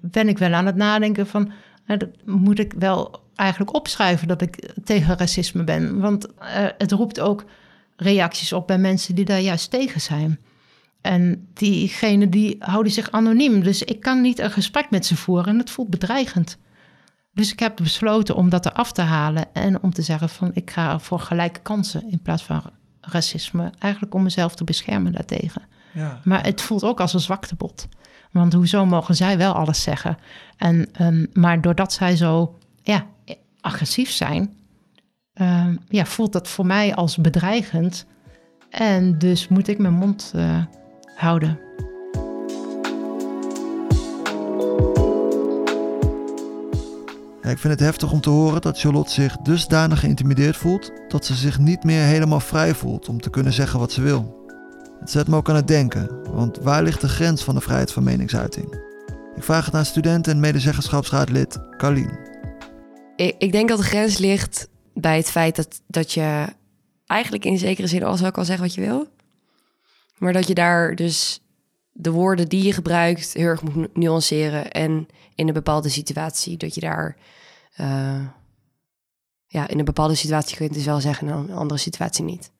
ben 0.01 0.27
ik 0.27 0.37
wel 0.37 0.53
aan 0.53 0.65
het 0.65 0.75
nadenken 0.75 1.27
van, 1.27 1.51
dat 1.85 2.07
moet 2.25 2.59
ik 2.59 2.73
wel 2.77 3.23
eigenlijk 3.35 3.75
opschrijven 3.75 4.27
dat 4.27 4.41
ik 4.41 4.73
tegen 4.83 5.17
racisme 5.17 5.63
ben. 5.63 5.99
Want 5.99 6.27
het 6.77 6.91
roept 6.91 7.19
ook 7.19 7.45
reacties 7.95 8.53
op 8.53 8.67
bij 8.67 8.77
mensen 8.77 9.15
die 9.15 9.25
daar 9.25 9.39
juist 9.39 9.71
tegen 9.71 10.01
zijn. 10.01 10.39
En 11.01 11.47
diegenen 11.53 12.29
die 12.29 12.55
houden 12.59 12.91
zich 12.91 13.11
anoniem. 13.11 13.63
Dus 13.63 13.83
ik 13.83 13.99
kan 13.99 14.21
niet 14.21 14.39
een 14.39 14.51
gesprek 14.51 14.89
met 14.89 15.05
ze 15.05 15.15
voeren 15.15 15.47
en 15.47 15.59
het 15.59 15.69
voelt 15.69 15.89
bedreigend. 15.89 16.57
Dus 17.35 17.51
ik 17.51 17.59
heb 17.59 17.75
besloten 17.75 18.35
om 18.35 18.49
dat 18.49 18.65
eraf 18.65 18.91
te 18.91 19.01
halen 19.01 19.45
en 19.53 19.83
om 19.83 19.93
te 19.93 20.01
zeggen 20.01 20.29
van 20.29 20.51
ik 20.53 20.71
ga 20.71 20.99
voor 20.99 21.19
gelijke 21.19 21.59
kansen 21.59 22.11
in 22.11 22.21
plaats 22.21 22.43
van 22.43 22.61
racisme. 23.01 23.71
Eigenlijk 23.79 24.13
om 24.13 24.23
mezelf 24.23 24.55
te 24.55 24.63
beschermen 24.63 25.11
daartegen. 25.11 25.61
Ja. 25.93 26.19
Maar 26.23 26.43
het 26.43 26.61
voelt 26.61 26.83
ook 26.83 26.99
als 26.99 27.13
een 27.13 27.19
zwaktebod. 27.19 27.87
Want 28.31 28.53
hoezo 28.53 28.85
mogen 28.85 29.15
zij 29.15 29.37
wel 29.37 29.53
alles 29.53 29.81
zeggen? 29.81 30.17
En, 30.57 30.89
um, 31.01 31.27
maar 31.33 31.61
doordat 31.61 31.93
zij 31.93 32.15
zo 32.15 32.57
ja, 32.81 33.05
agressief 33.61 34.11
zijn, 34.11 34.57
um, 35.33 35.79
ja, 35.89 36.05
voelt 36.05 36.33
dat 36.33 36.47
voor 36.47 36.65
mij 36.65 36.95
als 36.95 37.17
bedreigend. 37.17 38.05
En 38.69 39.17
dus 39.17 39.47
moet 39.47 39.67
ik 39.67 39.77
mijn 39.77 39.93
mond 39.93 40.31
uh, 40.35 40.63
houden. 41.15 41.64
Ik 47.51 47.57
vind 47.57 47.73
het 47.73 47.79
heftig 47.79 48.11
om 48.11 48.21
te 48.21 48.29
horen 48.29 48.61
dat 48.61 48.79
Charlotte 48.79 49.11
zich 49.11 49.37
dusdanig 49.37 49.99
geïntimideerd 49.99 50.57
voelt 50.57 50.91
dat 51.07 51.25
ze 51.25 51.33
zich 51.35 51.59
niet 51.59 51.83
meer 51.83 52.01
helemaal 52.01 52.39
vrij 52.39 52.75
voelt 52.75 53.09
om 53.09 53.21
te 53.21 53.29
kunnen 53.29 53.53
zeggen 53.53 53.79
wat 53.79 53.91
ze 53.91 54.01
wil. 54.01 54.45
Het 54.99 55.11
zet 55.11 55.27
me 55.27 55.35
ook 55.35 55.49
aan 55.49 55.55
het 55.55 55.67
denken, 55.67 56.31
want 56.31 56.57
waar 56.57 56.83
ligt 56.83 57.01
de 57.01 57.09
grens 57.09 57.43
van 57.43 57.55
de 57.55 57.61
vrijheid 57.61 57.91
van 57.91 58.03
meningsuiting? 58.03 58.73
Ik 59.35 59.43
vraag 59.43 59.65
het 59.65 59.73
aan 59.73 59.85
student 59.85 60.27
en 60.27 60.39
medezeggenschapsraadlid 60.39 61.59
Carlien. 61.77 62.19
Ik, 63.15 63.35
ik 63.37 63.51
denk 63.51 63.69
dat 63.69 63.77
de 63.77 63.83
grens 63.83 64.17
ligt 64.17 64.69
bij 64.93 65.17
het 65.17 65.31
feit 65.31 65.55
dat, 65.55 65.81
dat 65.87 66.11
je 66.11 66.45
eigenlijk 67.05 67.45
in 67.45 67.57
zekere 67.57 67.87
zin 67.87 68.03
al 68.03 68.17
zo 68.17 68.31
kan 68.31 68.45
zeggen 68.45 68.65
wat 68.65 68.75
je 68.75 68.81
wil. 68.81 69.07
Maar 70.17 70.33
dat 70.33 70.47
je 70.47 70.53
daar 70.53 70.95
dus 70.95 71.41
de 71.97 72.11
woorden 72.11 72.47
die 72.47 72.63
je 72.63 72.73
gebruikt 72.73 73.33
heel 73.33 73.45
erg 73.45 73.61
moet 73.61 73.95
nuanceren. 73.95 74.71
En 74.71 75.07
in 75.35 75.47
een 75.47 75.53
bepaalde 75.53 75.89
situatie, 75.89 76.57
dat 76.57 76.75
je 76.75 76.81
daar... 76.81 77.17
Uh, 77.81 78.21
ja, 79.45 79.67
in 79.67 79.79
een 79.79 79.85
bepaalde 79.85 80.15
situatie 80.15 80.55
kun 80.55 80.65
je 80.65 80.71
het 80.71 80.79
dus 80.79 80.87
wel 80.87 80.99
zeggen, 80.99 81.27
en 81.27 81.33
in 81.33 81.39
een 81.39 81.55
andere 81.55 81.79
situatie 81.79 82.23
niet. 82.23 82.51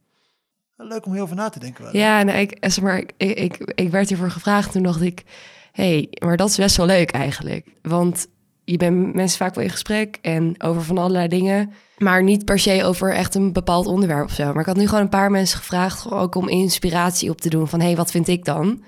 Leuk 0.75 1.05
om 1.05 1.13
heel 1.13 1.27
veel 1.27 1.35
na 1.35 1.49
te 1.49 1.59
denken. 1.59 1.83
Wel. 1.83 1.95
Ja, 1.95 2.23
nou, 2.23 2.37
ik, 2.37 2.51
eh, 2.51 2.69
zeg 2.69 2.83
maar, 2.83 2.97
ik, 2.97 3.13
ik, 3.17 3.71
ik 3.75 3.89
werd 3.89 4.09
hiervoor 4.09 4.31
gevraagd. 4.31 4.71
Toen 4.71 4.83
dacht 4.83 5.01
ik, 5.01 5.23
hey, 5.71 6.07
maar 6.19 6.37
dat 6.37 6.49
is 6.49 6.57
best 6.57 6.77
wel 6.77 6.85
leuk 6.85 7.11
eigenlijk. 7.11 7.67
Want 7.81 8.27
je 8.63 8.77
bent 8.77 9.13
mensen 9.13 9.37
vaak 9.37 9.55
wel 9.55 9.63
in 9.63 9.69
gesprek 9.69 10.17
en 10.21 10.63
over 10.63 10.81
van 10.81 10.97
allerlei 10.97 11.27
dingen. 11.27 11.73
Maar 11.97 12.23
niet 12.23 12.45
per 12.45 12.59
se 12.59 12.83
over 12.83 13.13
echt 13.13 13.35
een 13.35 13.53
bepaald 13.53 13.85
onderwerp 13.85 14.25
of 14.25 14.33
zo. 14.33 14.45
Maar 14.45 14.59
ik 14.59 14.65
had 14.65 14.77
nu 14.77 14.87
gewoon 14.87 15.03
een 15.03 15.09
paar 15.09 15.31
mensen 15.31 15.57
gevraagd, 15.57 16.11
ook 16.11 16.35
om 16.35 16.49
inspiratie 16.49 17.29
op 17.29 17.41
te 17.41 17.49
doen. 17.49 17.67
Van 17.67 17.79
hé, 17.79 17.85
hey, 17.85 17.95
wat 17.95 18.11
vind 18.11 18.27
ik 18.27 18.45
dan? 18.45 18.83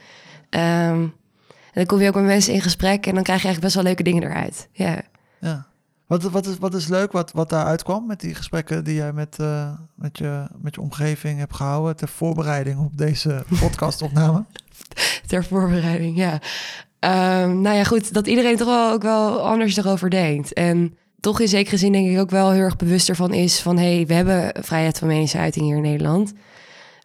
Um, 0.58 1.14
en 1.78 1.84
dan 1.84 1.86
kom 1.86 2.00
je 2.00 2.08
ook 2.08 2.16
met 2.16 2.24
mensen 2.24 2.54
in 2.54 2.62
gesprek 2.62 3.06
en 3.06 3.14
dan 3.14 3.24
krijg 3.24 3.42
je 3.42 3.48
eigenlijk 3.48 3.62
best 3.62 3.76
wel 3.76 3.84
leuke 3.84 4.04
dingen 4.04 4.24
eruit. 4.24 4.68
Ja. 4.72 5.02
ja. 5.40 5.68
Wat, 6.08 6.24
wat, 6.24 6.46
is, 6.46 6.58
wat 6.58 6.74
is 6.74 6.88
leuk 6.88 7.12
wat, 7.12 7.32
wat 7.32 7.50
daar 7.50 7.66
uitkwam 7.66 8.06
met 8.06 8.20
die 8.20 8.36
gesprekken 8.36 8.84
die 8.84 8.96
jij 8.96 9.14
met, 9.14 9.38
uh, 9.42 9.70
met, 9.96 10.18
je, 10.18 10.48
met 10.58 10.76
je 10.76 10.82
omgeving 10.82 11.40
hebt 11.40 11.56
gehouden 11.56 11.96
ter 11.96 12.08
voorbereiding 12.08 12.80
op 12.80 12.98
deze 12.98 13.44
podcastopname? 13.60 14.46
ter 15.28 15.46
voorbereiding, 15.46 16.18
ja. 16.18 16.34
Um, 17.44 17.62
nou 17.62 17.76
ja, 17.76 17.84
goed, 17.84 18.14
dat 18.14 18.28
iedereen 18.28 18.58
toch 18.58 18.68
wel 18.68 18.92
ook 18.92 19.02
wel 19.02 19.48
anders 19.48 19.78
erover 19.78 20.10
denkt. 20.10 20.54
En 20.54 20.98
toch 21.20 21.40
in 21.40 21.48
zekere 21.48 21.78
zin 21.78 21.92
denk 21.92 22.08
ik 22.08 22.20
ook 22.20 22.30
wel 22.30 22.52
heel 22.52 22.62
erg 22.62 22.76
bewust 22.76 23.10
ervan 23.10 23.34
is 23.34 23.60
van... 23.60 23.78
hé, 23.78 23.96
hey, 23.96 24.06
we 24.06 24.14
hebben 24.14 24.64
vrijheid 24.64 24.98
van 24.98 25.08
meningsuiting 25.08 25.66
hier 25.66 25.76
in 25.76 25.82
Nederland. 25.82 26.34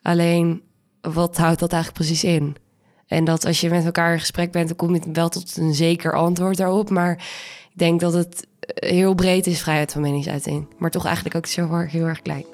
Alleen, 0.03 0.63
wat 1.01 1.37
houdt 1.37 1.61
dat 1.61 1.73
eigenlijk 1.73 2.05
precies 2.05 2.25
in? 2.25 2.57
En 3.13 3.25
dat 3.25 3.47
als 3.47 3.61
je 3.61 3.71
met 3.71 3.85
elkaar 3.85 4.13
in 4.13 4.19
gesprek 4.19 4.53
bent, 4.53 4.67
dan 4.67 4.77
kom 4.77 4.95
je 4.95 5.01
wel 5.13 5.29
tot 5.29 5.57
een 5.57 5.75
zeker 5.75 6.15
antwoord 6.15 6.57
daarop. 6.57 6.91
Maar 6.91 7.13
ik 7.73 7.79
denk 7.79 8.01
dat 8.01 8.13
het 8.13 8.47
heel 8.75 9.15
breed 9.15 9.47
is, 9.47 9.63
vrijheid 9.63 9.93
van 9.93 10.01
meningsuiting. 10.01 10.67
Maar 10.79 10.91
toch 10.91 11.05
eigenlijk 11.05 11.37
ook 11.37 11.47
zo 11.47 11.77
heel 11.77 12.07
erg 12.07 12.23
klein. 12.23 12.45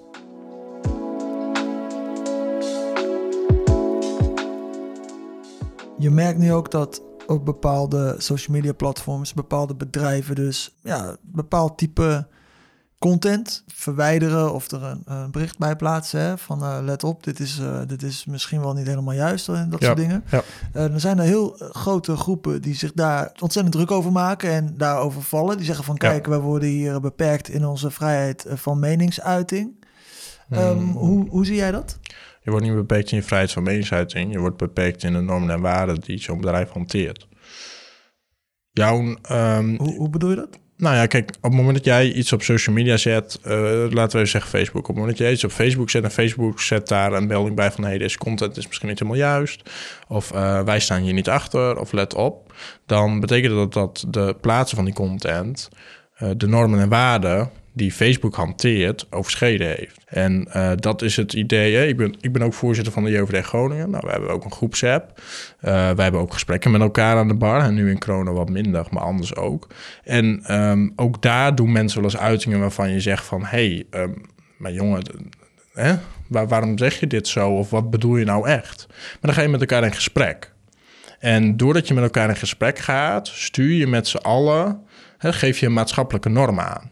Je 5.99 6.11
merkt 6.11 6.39
nu 6.39 6.53
ook 6.53 6.71
dat 6.71 7.03
ook 7.27 7.45
bepaalde 7.45 8.15
social 8.19 8.57
media 8.57 8.73
platforms, 8.73 9.35
bepaalde 9.35 9.75
bedrijven 9.75 10.35
dus 10.35 10.75
ja, 10.83 11.17
bepaald 11.23 11.79
type 11.79 12.27
content 12.99 13.65
verwijderen 13.67 14.55
of 14.55 14.71
er 14.71 14.83
een, 14.83 15.31
bericht 15.31 15.59
bij 15.59 15.77
plaatsen 15.77 16.21
hè, 16.21 16.39
van 16.39 16.63
uh, 16.63 16.79
let 16.83 17.05
op, 17.05 17.25
dit 17.25 17.41
is, 17.41 17.59
uh, 17.59 17.81
dit 17.87 18.03
is 18.03 18.25
misschien 18.25 18.61
wel 18.61 18.73
niet 18.73 18.87
helemaal 18.87 19.15
juist 19.15 19.49
en 19.49 19.71
dat 19.71 19.83
soort 19.83 19.97
dingen. 19.97 20.25
Ja. 20.31 20.43
Uh, 20.75 20.93
er 20.93 21.01
zijn 21.01 21.19
er 21.19 21.25
heel 21.25 21.57
grote 21.59 22.17
groepen 22.17 22.63
die 22.63 22.75
zich 22.75 22.93
daar 22.93 23.33
ontzettend 23.41 23.75
druk 23.75 23.91
over 23.91 24.13
maken 24.13 24.51
en 24.51 24.75
daarover 24.77 25.23
vallen. 25.23 25.57
Die 25.57 25.67
zeggen 25.67 25.85
van 25.85 25.97
kijk, 25.97 26.25
ja. 26.25 26.31
wij 26.31 26.41
worden 26.41 26.69
hier 26.69 27.01
beperkt 27.01 27.49
in 27.49 27.67
onze 27.67 27.91
vrijheid 27.91 28.47
van 28.49 28.79
meningsuiting. 28.79 29.87
Um, 30.51 30.91
hoe, 30.91 31.29
hoe 31.29 31.47
zie 31.47 31.57
jij 31.57 31.71
dat? 31.71 31.99
Je 32.43 32.51
wordt 32.51 32.67
niet 32.67 32.75
beperkt 32.75 33.11
in 33.11 33.17
je 33.17 33.23
vrijheid 33.23 33.53
van 33.53 33.63
meningsuiting. 33.63 34.33
Je 34.33 34.39
wordt 34.39 34.57
beperkt 34.57 35.03
in 35.03 35.13
de 35.13 35.21
normen 35.21 35.51
en 35.51 35.61
waarden 35.61 36.01
die 36.01 36.19
zo'n 36.19 36.41
bedrijf 36.41 36.71
hanteert. 36.71 37.29
Jouw, 38.71 39.17
um, 39.31 39.77
hoe, 39.77 39.95
hoe 39.95 40.11
bedoel 40.11 40.31
je 40.31 40.37
dat? 40.37 40.59
Nou 40.79 40.97
ja, 40.97 41.07
kijk, 41.07 41.29
op 41.37 41.43
het 41.43 41.53
moment 41.53 41.77
dat 41.77 41.85
jij 41.85 42.13
iets 42.13 42.33
op 42.33 42.43
social 42.43 42.75
media 42.75 42.97
zet, 42.97 43.41
uh, 43.47 43.53
laten 43.91 44.21
we 44.21 44.27
zeggen 44.27 44.51
Facebook. 44.51 44.83
Op 44.83 44.87
het 44.87 44.97
moment 44.97 45.17
dat 45.17 45.27
jij 45.27 45.33
iets 45.33 45.45
op 45.45 45.51
Facebook 45.51 45.91
zet 45.91 46.05
en 46.05 46.11
Facebook 46.11 46.61
zet 46.61 46.89
daar 46.89 47.13
een 47.13 47.27
melding 47.27 47.57
bij 47.57 47.71
van 47.71 47.83
hé, 47.83 47.89
hey, 47.89 47.99
deze 47.99 48.19
content 48.19 48.57
is 48.57 48.67
misschien 48.67 48.89
niet 48.89 48.99
helemaal 48.99 49.21
juist. 49.21 49.71
Of 50.09 50.33
uh, 50.33 50.63
wij 50.63 50.81
staan 50.81 51.03
hier 51.03 51.13
niet 51.13 51.29
achter, 51.29 51.79
of 51.79 51.93
let 51.93 52.15
op. 52.15 52.53
Dan 52.87 53.21
betekent 53.21 53.55
dat 53.55 53.73
dat 53.73 54.05
de 54.09 54.37
plaatsen 54.41 54.77
van 54.77 54.85
die 54.85 54.95
content, 54.95 55.69
uh, 56.23 56.31
de 56.37 56.47
normen 56.47 56.81
en 56.81 56.89
waarden 56.89 57.51
die 57.79 57.93
Facebook 57.93 58.35
hanteert, 58.35 59.07
overschreden 59.11 59.67
heeft. 59.67 60.01
En 60.07 60.49
uh, 60.57 60.71
dat 60.77 61.03
is 61.03 61.17
het 61.17 61.33
idee. 61.33 61.75
Hè? 61.75 61.85
Ik, 61.85 61.97
ben, 61.97 62.15
ik 62.21 62.33
ben 62.33 62.43
ook 62.43 62.55
voorzitter 62.55 62.93
van 62.93 63.05
de 63.05 63.11
JOVD 63.11 63.45
Groningen. 63.45 63.91
Nou, 63.91 64.03
we 64.07 64.13
hebben 64.13 64.31
ook 64.31 64.45
een 64.45 64.53
groepsapp. 64.53 65.13
Uh, 65.17 65.73
wij 65.73 66.03
hebben 66.03 66.21
ook 66.21 66.33
gesprekken 66.33 66.71
met 66.71 66.81
elkaar 66.81 67.17
aan 67.17 67.29
de 67.29 67.35
bar. 67.35 67.61
En 67.61 67.75
nu 67.75 67.91
in 67.91 67.99
corona 67.99 68.33
wat 68.33 68.49
minder, 68.49 68.87
maar 68.91 69.03
anders 69.03 69.37
ook. 69.37 69.67
En 70.05 70.55
um, 70.55 70.93
ook 70.97 71.23
daar 71.23 71.55
doen 71.55 71.73
mensen 71.73 72.01
wel 72.01 72.11
eens 72.11 72.21
uitingen 72.21 72.61
waarvan 72.61 72.91
je 72.91 73.01
zegt 73.01 73.25
van... 73.25 73.41
hé, 73.45 73.49
hey, 73.49 74.03
um, 74.03 74.15
maar 74.57 74.73
jongen, 74.73 75.03
hè? 75.73 75.95
Waar, 76.29 76.49
waarom 76.49 76.79
zeg 76.79 77.01
je 77.01 77.07
dit 77.07 77.29
zo? 77.29 77.51
Of 77.51 77.71
wat 77.71 77.91
bedoel 77.91 78.17
je 78.17 78.25
nou 78.25 78.49
echt? 78.49 78.87
Maar 78.89 79.19
dan 79.21 79.35
ga 79.35 79.43
je 79.43 79.49
met 79.49 79.61
elkaar 79.61 79.85
in 79.85 79.95
gesprek. 79.95 80.53
En 81.19 81.57
doordat 81.57 81.89
je 81.89 81.95
met 81.95 82.03
elkaar 82.03 82.29
in 82.29 82.37
gesprek 82.37 82.79
gaat, 82.79 83.29
stuur 83.29 83.73
je 83.73 83.87
met 83.87 84.09
z'n 84.09 84.17
allen... 84.17 84.83
Hè, 85.19 85.33
geef 85.33 85.59
je 85.59 85.67
een 85.67 85.73
maatschappelijke 85.73 86.29
norm 86.29 86.61
aan. 86.61 86.91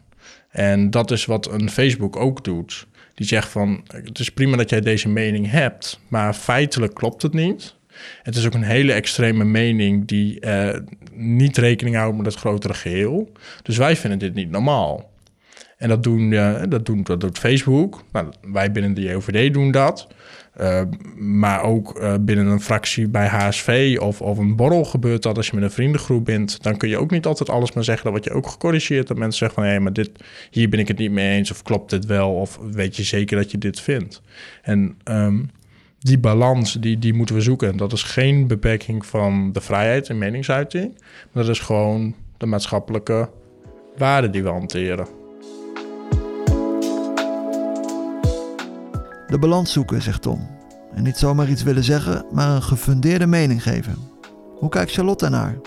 En 0.57 0.91
dat 0.91 1.11
is 1.11 1.25
wat 1.25 1.53
een 1.53 1.71
Facebook 1.71 2.17
ook 2.17 2.45
doet. 2.45 2.87
Die 3.15 3.27
zegt 3.27 3.49
van, 3.49 3.85
het 3.87 4.19
is 4.19 4.31
prima 4.31 4.57
dat 4.57 4.71
jij 4.71 4.81
deze 4.81 5.09
mening 5.09 5.51
hebt, 5.51 6.01
maar 6.09 6.35
feitelijk 6.35 6.95
klopt 6.95 7.23
het 7.23 7.33
niet. 7.33 7.75
Het 8.23 8.37
is 8.37 8.47
ook 8.47 8.55
een 8.55 8.63
hele 8.63 8.93
extreme 8.93 9.45
mening 9.45 10.07
die 10.07 10.41
uh, 10.41 10.77
niet 11.13 11.57
rekening 11.57 11.97
houdt 11.97 12.17
met 12.17 12.27
het 12.27 12.35
grotere 12.35 12.75
geheel. 12.75 13.33
Dus 13.63 13.77
wij 13.77 13.97
vinden 13.97 14.19
dit 14.19 14.35
niet 14.35 14.51
normaal. 14.51 15.11
En 15.77 15.89
dat, 15.89 16.03
doen, 16.03 16.31
ja, 16.31 16.67
dat, 16.67 16.87
doen, 16.87 17.03
doet 17.19 17.39
Facebook. 17.39 18.05
Nou, 18.13 18.33
wij 18.53 18.73
binnen 18.73 18.95
de 18.95 19.01
JOVD 19.01 19.55
doen 19.55 19.71
dat. 19.71 20.09
Uh, 20.61 20.81
maar 21.17 21.63
ook 21.63 22.01
uh, 22.01 22.15
binnen 22.21 22.47
een 22.47 22.61
fractie 22.61 23.09
bij 23.09 23.27
HSV 23.27 23.97
of, 24.01 24.21
of 24.23 24.39
een 24.39 24.57
borrel 24.57 24.85
gebeurt 24.85 25.23
dat 25.23 25.37
als 25.37 25.47
je 25.47 25.55
met 25.55 25.65
een 25.65 25.71
vriendengroep 25.71 26.25
bent. 26.25 26.63
Dan 26.63 26.77
kun 26.77 26.89
je 26.89 26.99
ook 26.99 27.11
niet 27.11 27.27
altijd 27.27 27.51
alles 27.51 27.73
maar 27.73 27.85
zeggen. 27.85 28.05
Dan 28.05 28.13
word 28.13 28.25
je 28.25 28.33
ook 28.33 28.47
gecorrigeerd. 28.47 29.07
Dat 29.07 29.17
mensen 29.17 29.39
zeggen 29.39 29.63
van 29.63 29.73
hé, 29.73 29.81
maar 29.81 29.93
dit, 29.93 30.11
hier 30.51 30.69
ben 30.69 30.81
ik 30.81 30.89
het 30.89 30.99
niet 30.99 31.11
mee 31.11 31.37
eens. 31.37 31.51
Of 31.51 31.63
klopt 31.63 31.91
dit 31.91 32.07
wel? 32.07 32.35
Of 32.35 32.59
weet 32.71 32.97
je 32.97 33.03
zeker 33.03 33.37
dat 33.37 33.51
je 33.51 33.59
dit 33.59 33.81
vindt? 33.81 34.23
En 34.63 34.97
um, 35.05 35.51
die 35.99 36.19
balans, 36.19 36.73
die, 36.73 36.99
die 36.99 37.15
moeten 37.15 37.35
we 37.35 37.41
zoeken. 37.41 37.77
Dat 37.77 37.93
is 37.93 38.03
geen 38.03 38.47
beperking 38.47 39.07
van 39.07 39.53
de 39.53 39.61
vrijheid 39.61 40.09
en 40.09 40.19
meningsuiting. 40.19 40.95
Maar 41.33 41.45
dat 41.45 41.55
is 41.55 41.61
gewoon 41.61 42.15
de 42.37 42.47
maatschappelijke 42.47 43.29
waarden 43.97 44.31
die 44.31 44.43
we 44.43 44.49
hanteren. 44.49 45.07
De 49.27 49.39
balans 49.39 49.73
zoeken, 49.73 50.03
zegt 50.03 50.23
Tom. 50.23 50.49
En 50.95 51.03
niet 51.03 51.17
zomaar 51.17 51.51
iets 51.51 51.63
willen 51.63 51.85
zeggen, 51.85 52.25
maar 52.33 52.51
een 52.51 52.63
gefundeerde 52.63 53.27
mening 53.27 53.63
geven. 53.63 53.97
Hoe 54.59 54.69
kijkt 54.69 54.93
Charlotte 54.93 55.29
naar? 55.29 55.59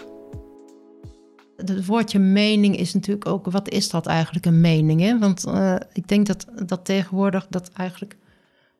Het 1.55 1.85
woordje 1.85 2.19
mening 2.19 2.77
is 2.77 2.93
natuurlijk 2.93 3.25
ook, 3.25 3.51
wat 3.51 3.69
is 3.69 3.89
dat 3.89 4.05
eigenlijk 4.05 4.45
een 4.45 4.61
mening? 4.61 5.01
Hè? 5.01 5.19
Want 5.19 5.47
uh, 5.47 5.75
ik 5.93 6.07
denk 6.07 6.27
dat, 6.27 6.45
dat 6.65 6.85
tegenwoordig 6.85 7.47
dat 7.49 7.71
eigenlijk 7.73 8.17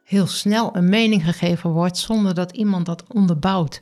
heel 0.04 0.28
snel 0.28 0.76
een 0.76 0.90
mening 0.90 1.24
gegeven 1.24 1.70
wordt 1.70 1.98
zonder 1.98 2.34
dat 2.34 2.52
iemand 2.52 2.86
dat 2.86 3.04
onderbouwt. 3.14 3.82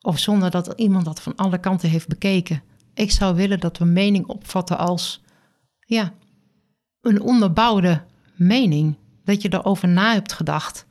Of 0.00 0.18
zonder 0.18 0.50
dat 0.50 0.72
iemand 0.76 1.04
dat 1.04 1.20
van 1.20 1.36
alle 1.36 1.58
kanten 1.58 1.88
heeft 1.88 2.08
bekeken. 2.08 2.62
Ik 2.94 3.10
zou 3.10 3.34
willen 3.34 3.60
dat 3.60 3.78
we 3.78 3.84
mening 3.84 4.26
opvatten 4.26 4.78
als 4.78 5.22
ja, 5.78 6.12
een 7.00 7.20
onderbouwde 7.20 8.02
mening. 8.36 8.96
Dat 9.24 9.42
je 9.42 9.52
erover 9.52 9.88
na 9.88 10.12
hebt 10.12 10.32
gedacht. 10.32 10.86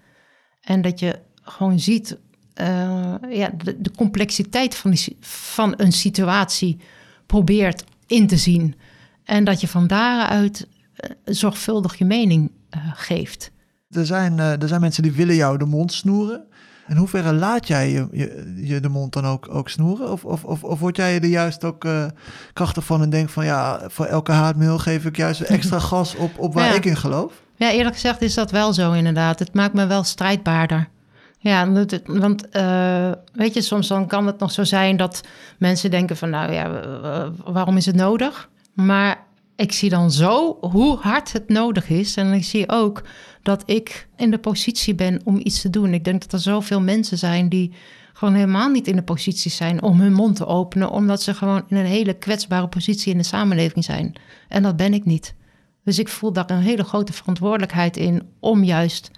En 0.62 0.82
dat 0.82 1.00
je 1.00 1.20
gewoon 1.42 1.80
ziet 1.80 2.18
uh, 2.62 3.16
ja, 3.30 3.52
de, 3.64 3.92
complexiteit 3.96 4.76
van, 4.76 4.92
die, 4.92 5.18
van 5.20 5.74
een 5.78 5.92
situatie 5.92 6.80
probeert 7.26 7.84
in 8.08 8.28
te 8.28 8.38
zien. 8.38 8.76
En 9.24 9.44
dat 9.44 9.62
je 9.62 9.68
van 9.68 9.88
daaruit 9.88 10.68
uh, 10.68 11.10
zorgvuldig 11.26 11.98
je 11.98 12.06
mening 12.06 12.52
uh, 12.76 12.92
geeft. 12.94 13.52
Er 13.90 14.06
zijn, 14.06 14.40
er 14.40 14.68
zijn 14.68 14.82
mensen 14.82 15.04
die 15.04 15.12
willen 15.12 15.36
jou 15.36 15.58
de 15.58 15.66
mond 15.66 15.94
snoeren. 15.94 16.46
In 16.88 16.96
hoeverre 16.96 17.34
laat 17.34 17.68
jij 17.68 17.92
je, 17.92 18.08
je, 18.12 18.54
je, 18.56 18.80
de 18.80 18.90
mond 18.90 19.14
dan 19.14 19.26
ook, 19.26 19.48
ook 19.52 19.70
snoeren? 19.70 20.12
Of, 20.12 20.26
of, 20.26 20.44
of, 20.44 20.64
of 20.64 20.80
word 20.80 20.96
jij 20.96 21.16
er 21.16 21.26
juist 21.26 21.64
ook 21.64 21.86
uh, 21.86 22.06
krachtig 22.54 22.86
van 22.86 23.02
en 23.02 23.10
denk 23.10 23.30
van 23.30 23.46
ja, 23.46 23.82
voor 23.88 24.06
elke 24.06 24.32
haatmail 24.32 24.78
geef 24.78 25.06
ik 25.06 25.18
juist 25.18 25.42
extra 25.58 25.80
gas 25.80 26.16
op, 26.16 26.40
op 26.40 26.54
waar 26.54 26.68
ja. 26.68 26.74
ik 26.74 26.86
in 26.86 26.98
geloof? 26.98 27.34
Ja, 27.56 27.72
eerlijk 27.72 27.96
gezegd 27.96 28.22
is 28.22 28.34
dat 28.34 28.52
wel 28.52 28.74
zo 28.74 28.92
inderdaad. 28.92 29.40
Het 29.40 29.54
maakt 29.54 29.74
me 29.74 29.86
wel 29.86 30.04
strijdbaarder. 30.04 30.88
Ja, 31.38 31.72
want 32.06 32.48
uh, 32.56 33.12
weet 33.34 33.54
je, 33.54 33.62
soms 33.62 33.88
dan 33.88 34.08
kan 34.08 34.28
het 34.28 34.40
nog 34.40 34.52
zo 34.52 34.64
zijn 34.64 34.98
dat 34.98 35.22
mensen 35.58 35.92
denken 35.92 36.18
van 36.18 36.30
nou 36.30 36.52
ja, 36.52 36.82
waarom 37.46 37.78
is 37.78 37.86
het 37.86 37.96
nodig? 37.96 38.50
Maar 38.74 39.26
ik 39.56 39.72
zie 39.72 39.90
dan 39.90 40.12
zo 40.12 40.58
hoe 40.62 40.98
hard 40.98 41.34
het 41.34 41.50
nodig 41.50 41.90
is. 41.90 42.16
En 42.16 42.34
ik 42.34 42.44
zie 42.44 42.70
ook 42.70 43.02
dat 43.44 43.64
ik 43.66 44.08
in 44.16 44.32
de 44.32 44.38
positie 44.38 44.96
ben 44.96 45.22
om 45.24 45.40
iets 45.44 45.62
te 45.62 45.70
doen. 45.70 45.94
Ik 45.94 46.04
denk 46.04 46.22
dat 46.22 46.34
er 46.34 46.40
zoveel 46.40 46.82
mensen 46.82 47.18
zijn 47.18 47.50
die 47.50 47.74
gewoon 48.14 48.34
helemaal 48.34 48.70
niet 48.70 48.88
in 48.88 48.96
de 48.96 49.04
positie 49.04 49.52
zijn 49.52 49.82
om 49.82 50.00
hun 50.00 50.14
mond 50.14 50.36
te 50.36 50.46
openen, 50.46 50.90
omdat 50.90 51.22
ze 51.22 51.34
gewoon 51.34 51.64
in 51.68 51.78
een 51.78 51.86
hele 51.86 52.14
kwetsbare 52.14 52.68
positie 52.68 53.12
in 53.12 53.18
de 53.18 53.24
samenleving 53.24 53.86
zijn. 53.86 54.16
En 54.48 54.64
dat 54.64 54.76
ben 54.76 54.94
ik 54.94 55.06
niet. 55.06 55.36
Dus 55.84 56.00
ik 56.00 56.08
voel 56.08 56.34
daar 56.34 56.50
een 56.50 56.62
hele 56.62 56.84
grote 56.84 57.14
verantwoordelijkheid 57.14 57.98
in 57.98 58.30
om 58.40 58.64
juist 58.64 59.12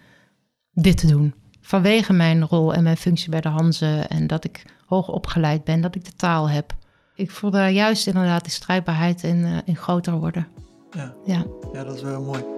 dit 0.72 0.98
te 0.98 1.08
doen. 1.08 1.34
Vanwege 1.62 2.14
mijn 2.14 2.46
rol 2.48 2.74
en 2.74 2.84
mijn 2.84 2.98
functie 2.98 3.30
bij 3.30 3.42
de 3.42 3.50
Hanze 3.50 4.06
en 4.08 4.28
dat 4.28 4.44
ik 4.44 4.66
hoog 4.86 5.08
opgeleid 5.08 5.64
ben, 5.64 5.82
dat 5.82 5.96
ik 5.96 6.06
de 6.06 6.16
taal 6.16 6.50
heb. 6.50 6.76
Ik 7.16 7.32
voel 7.32 7.52
daar 7.52 7.72
juist 7.72 8.08
inderdaad 8.08 8.44
die 8.44 8.52
strijdbaarheid 8.52 9.24
in, 9.24 9.38
uh, 9.38 9.58
in 9.66 9.76
groter 9.76 10.14
worden. 10.20 10.48
Ja. 10.92 11.14
Ja. 11.26 11.46
ja, 11.74 11.84
dat 11.84 11.96
is 11.96 12.02
wel 12.02 12.22
mooi. 12.22 12.55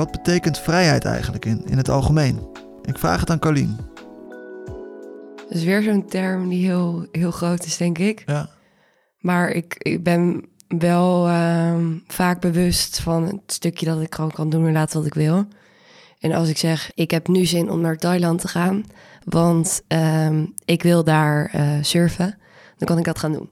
Wat 0.00 0.10
betekent 0.10 0.58
vrijheid 0.58 1.04
eigenlijk 1.04 1.44
in, 1.44 1.64
in 1.66 1.76
het 1.76 1.88
algemeen? 1.88 2.48
Ik 2.84 2.98
vraag 2.98 3.20
het 3.20 3.30
aan 3.30 3.38
Colleen. 3.38 3.76
Dat 5.36 5.50
is 5.50 5.64
weer 5.64 5.82
zo'n 5.82 6.06
term 6.06 6.48
die 6.48 6.64
heel, 6.64 7.06
heel 7.12 7.30
groot 7.30 7.64
is, 7.64 7.76
denk 7.76 7.98
ik. 7.98 8.22
Ja. 8.26 8.48
Maar 9.18 9.50
ik, 9.50 9.74
ik 9.78 10.02
ben 10.02 10.48
wel 10.68 11.28
uh, 11.28 11.74
vaak 12.06 12.40
bewust 12.40 13.00
van 13.00 13.24
het 13.24 13.40
stukje 13.46 13.86
dat 13.86 14.00
ik 14.00 14.14
gewoon 14.14 14.30
kan 14.30 14.50
doen 14.50 14.66
en 14.66 14.72
laten 14.72 14.98
wat 14.98 15.06
ik 15.06 15.14
wil. 15.14 15.46
En 16.20 16.32
als 16.32 16.48
ik 16.48 16.58
zeg, 16.58 16.90
ik 16.94 17.10
heb 17.10 17.28
nu 17.28 17.44
zin 17.44 17.70
om 17.70 17.80
naar 17.80 17.96
Thailand 17.96 18.40
te 18.40 18.48
gaan, 18.48 18.84
want 19.24 19.82
uh, 19.88 20.42
ik 20.64 20.82
wil 20.82 21.04
daar 21.04 21.52
uh, 21.54 21.72
surfen, 21.80 22.38
dan 22.76 22.88
kan 22.88 22.98
ik 22.98 23.04
dat 23.04 23.18
gaan 23.18 23.32
doen. 23.32 23.50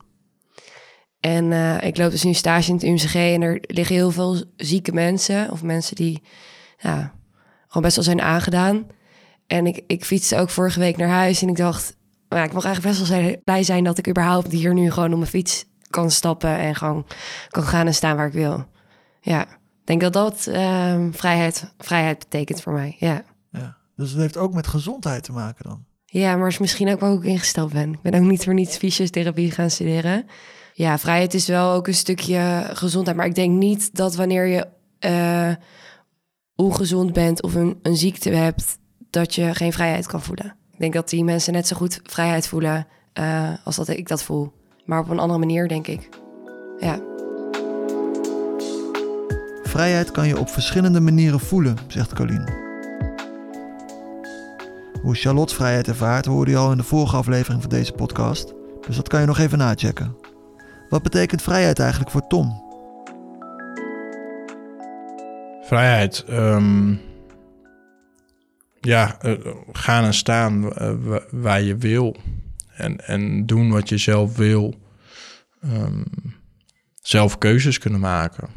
En 1.21 1.45
uh, 1.45 1.83
ik 1.83 1.97
loop 1.97 2.11
dus 2.11 2.23
nu 2.23 2.33
stage 2.33 2.69
in 2.69 2.75
het 2.75 2.85
UMCG 2.85 3.15
en 3.15 3.43
er 3.43 3.59
liggen 3.61 3.97
heel 3.97 4.11
veel 4.11 4.45
zieke 4.57 4.93
mensen 4.93 5.51
of 5.51 5.63
mensen 5.63 5.97
die 5.97 6.23
ja, 6.79 7.13
gewoon 7.67 7.83
best 7.83 7.97
wel 7.97 8.05
zijn 8.05 8.21
aangedaan. 8.21 8.87
En 9.47 9.67
ik, 9.67 9.83
ik 9.87 10.05
fietste 10.05 10.37
ook 10.37 10.51
vorige 10.51 10.81
week 10.81 10.97
naar 10.97 11.09
huis 11.09 11.43
en 11.43 11.49
ik 11.49 11.57
dacht, 11.57 11.97
nou, 12.29 12.45
ik 12.45 12.53
mag 12.53 12.65
eigenlijk 12.65 12.97
best 12.97 13.11
wel 13.11 13.21
zijn, 13.21 13.41
blij 13.45 13.63
zijn 13.63 13.85
dat 13.85 13.99
ik 13.99 14.09
überhaupt 14.09 14.53
hier 14.53 14.75
nu 14.75 14.91
gewoon 14.91 15.13
op 15.13 15.19
mijn 15.19 15.31
fiets 15.31 15.65
kan 15.91 16.11
stappen 16.11 16.59
en 16.59 16.75
gewoon 16.75 17.07
kan 17.49 17.63
gaan 17.63 17.87
en 17.87 17.95
staan 17.95 18.17
waar 18.17 18.27
ik 18.27 18.33
wil. 18.33 18.67
Ja, 19.21 19.43
ik 19.43 19.85
denk 19.85 20.01
dat 20.01 20.13
dat 20.13 20.47
uh, 20.49 21.07
vrijheid, 21.11 21.73
vrijheid 21.79 22.19
betekent 22.19 22.63
voor 22.63 22.73
mij. 22.73 22.97
Ja. 22.99 23.23
ja. 23.51 23.77
Dus 23.97 24.11
het 24.11 24.21
heeft 24.21 24.37
ook 24.37 24.55
met 24.55 24.67
gezondheid 24.67 25.23
te 25.23 25.33
maken 25.33 25.65
dan? 25.65 25.85
Ja, 26.05 26.37
maar 26.37 26.49
is 26.49 26.59
misschien 26.59 26.91
ook 26.91 27.01
waar 27.01 27.13
ik 27.13 27.25
ingesteld 27.25 27.73
ben. 27.73 27.93
Ik 27.93 28.03
ben 28.03 28.15
ook 28.15 28.23
niet 28.29 28.45
voor 28.45 28.55
niets 28.55 28.77
fysiotherapie 28.77 29.51
gaan 29.51 29.71
studeren. 29.71 30.27
Ja, 30.79 30.99
vrijheid 30.99 31.35
is 31.35 31.47
wel 31.47 31.73
ook 31.73 31.87
een 31.87 31.95
stukje 31.95 32.71
gezondheid. 32.73 33.17
Maar 33.17 33.27
ik 33.27 33.35
denk 33.35 33.57
niet 33.57 33.95
dat 33.95 34.15
wanneer 34.15 34.47
je 34.47 34.67
uh, 35.01 35.55
ongezond 36.55 37.13
bent 37.13 37.43
of 37.43 37.55
een, 37.55 37.79
een 37.83 37.97
ziekte 37.97 38.31
hebt, 38.31 38.79
dat 39.11 39.35
je 39.35 39.55
geen 39.55 39.73
vrijheid 39.73 40.07
kan 40.07 40.23
voelen. 40.23 40.57
Ik 40.73 40.79
denk 40.79 40.93
dat 40.93 41.09
die 41.09 41.25
mensen 41.25 41.53
net 41.53 41.67
zo 41.67 41.77
goed 41.77 42.01
vrijheid 42.03 42.49
voelen 42.49 42.87
uh, 43.15 43.51
als 43.65 43.77
dat 43.77 43.89
ik 43.89 44.09
dat 44.09 44.23
voel. 44.23 44.53
Maar 44.85 45.01
op 45.01 45.09
een 45.09 45.19
andere 45.19 45.39
manier, 45.39 45.69
denk 45.69 45.87
ik. 45.87 46.09
Ja. 46.79 47.01
Vrijheid 49.63 50.11
kan 50.11 50.29
je 50.29 50.39
op 50.39 50.49
verschillende 50.49 51.01
manieren 51.01 51.41
voelen, 51.41 51.77
zegt 51.89 52.15
Colleen. 52.15 52.49
Hoe 55.03 55.15
Charlotte 55.15 55.55
vrijheid 55.55 55.89
ervaart 55.89 56.27
hoorde 56.27 56.51
je 56.51 56.57
al 56.57 56.71
in 56.71 56.77
de 56.77 56.83
vorige 56.83 57.17
aflevering 57.17 57.61
van 57.61 57.71
deze 57.71 57.93
podcast. 57.93 58.55
Dus 58.87 58.97
dat 58.97 59.09
kan 59.09 59.21
je 59.21 59.27
nog 59.27 59.39
even 59.39 59.59
nachecken. 59.59 60.28
Wat 60.89 61.03
betekent 61.03 61.43
vrijheid 61.43 61.79
eigenlijk 61.79 62.11
voor 62.11 62.27
Tom? 62.27 62.67
Vrijheid. 65.63 66.25
Um, 66.31 67.01
ja, 68.81 69.19
uh, 69.23 69.35
gaan 69.73 70.05
en 70.05 70.15
staan 70.15 70.65
uh, 70.65 71.17
waar 71.31 71.63
je 71.63 71.77
wil. 71.77 72.17
En, 72.75 73.07
en 73.07 73.47
doen 73.47 73.71
wat 73.71 73.89
je 73.89 73.99
zelf 73.99 74.37
wil. 74.37 74.75
Um, 75.65 76.05
zelf 77.03 77.39
keuzes 77.39 77.79
kunnen 77.79 78.01
maken. 78.01 78.49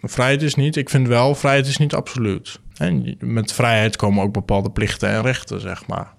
Vrijheid 0.00 0.42
is 0.42 0.54
niet, 0.54 0.76
ik 0.76 0.90
vind 0.90 1.08
wel, 1.08 1.34
vrijheid 1.34 1.66
is 1.66 1.76
niet 1.76 1.94
absoluut. 1.94 2.60
Met 3.18 3.52
vrijheid 3.52 3.96
komen 3.96 4.24
ook 4.24 4.32
bepaalde 4.32 4.70
plichten 4.70 5.08
en 5.08 5.22
rechten, 5.22 5.60
zeg 5.60 5.86
maar. 5.86 6.14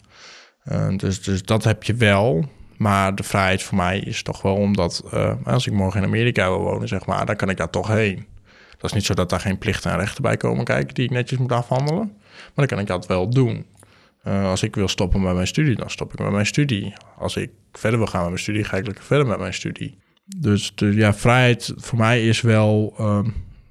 Uh, 0.65 0.98
dus, 0.98 1.24
dus 1.24 1.43
dat 1.43 1.63
heb 1.63 1.84
je 1.84 1.93
wel. 1.93 2.50
Maar 2.78 3.16
de 3.16 3.24
vrijheid 3.24 3.63
voor 3.63 3.78
mij 3.78 4.00
is 4.00 4.24
toch 4.24 4.42
wel 4.42 4.56
omdat 4.56 5.04
uh, 5.13 5.34
als 5.44 5.68
ik 5.68 5.74
morgen 5.74 6.02
in 6.02 6.08
Amerika 6.08 6.50
wil 6.50 6.60
wonen, 6.60 6.88
zeg 6.88 7.06
maar, 7.06 7.26
dan 7.26 7.36
kan 7.36 7.50
ik 7.50 7.58
daar 7.58 7.70
toch 7.70 7.88
heen. 7.88 8.26
Dat 8.78 8.90
is 8.90 8.94
niet 8.94 9.06
zo 9.06 9.13
dat 9.13 9.30
daar 9.30 9.40
geen 9.40 9.58
plichten 9.58 9.92
en 9.92 9.98
rechten 9.98 10.22
bij 10.22 10.38
komen 10.38 10.66
kijken 10.66 10.94
die 10.94 11.06
ik 11.06 11.12
netjes 11.12 11.40
moet 11.40 11.52
afhandelen. 11.52 12.13
Maar 12.38 12.52
dan 12.56 12.68
kan 12.68 12.80
ik 12.80 12.88
dat 12.88 13.08
wel 13.08 13.30
doen. 13.30 13.66
Uh, 14.28 14.46
als 14.50 14.63
ik 14.63 14.76
wil 14.76 14.88
stoppen 14.88 15.22
met 15.22 15.34
mijn 15.34 15.48
studie, 15.48 15.76
dan 15.76 15.90
stop 15.90 16.13
ik 16.13 16.20
met 16.20 16.32
mijn 16.32 16.46
studie. 16.46 16.94
Als 17.18 17.36
ik 17.36 17.52
verder 17.72 18.00
wil 18.00 18.08
gaan 18.08 18.22
met 18.22 18.30
mijn 18.30 18.42
studie, 18.42 18.63
ga 18.63 18.78
ik 18.78 18.86
lekker 18.86 19.04
verder 19.04 19.28
met 19.28 19.40
mijn 19.40 19.54
studie. 19.54 19.98
Dus 20.38 20.72
de, 20.76 20.96
ja, 20.96 21.13
vrijheid 21.13 21.74
voor 21.76 21.98
mij 21.98 22.28
is 22.28 22.42
wel 22.42 22.94
uh, 23.00 23.20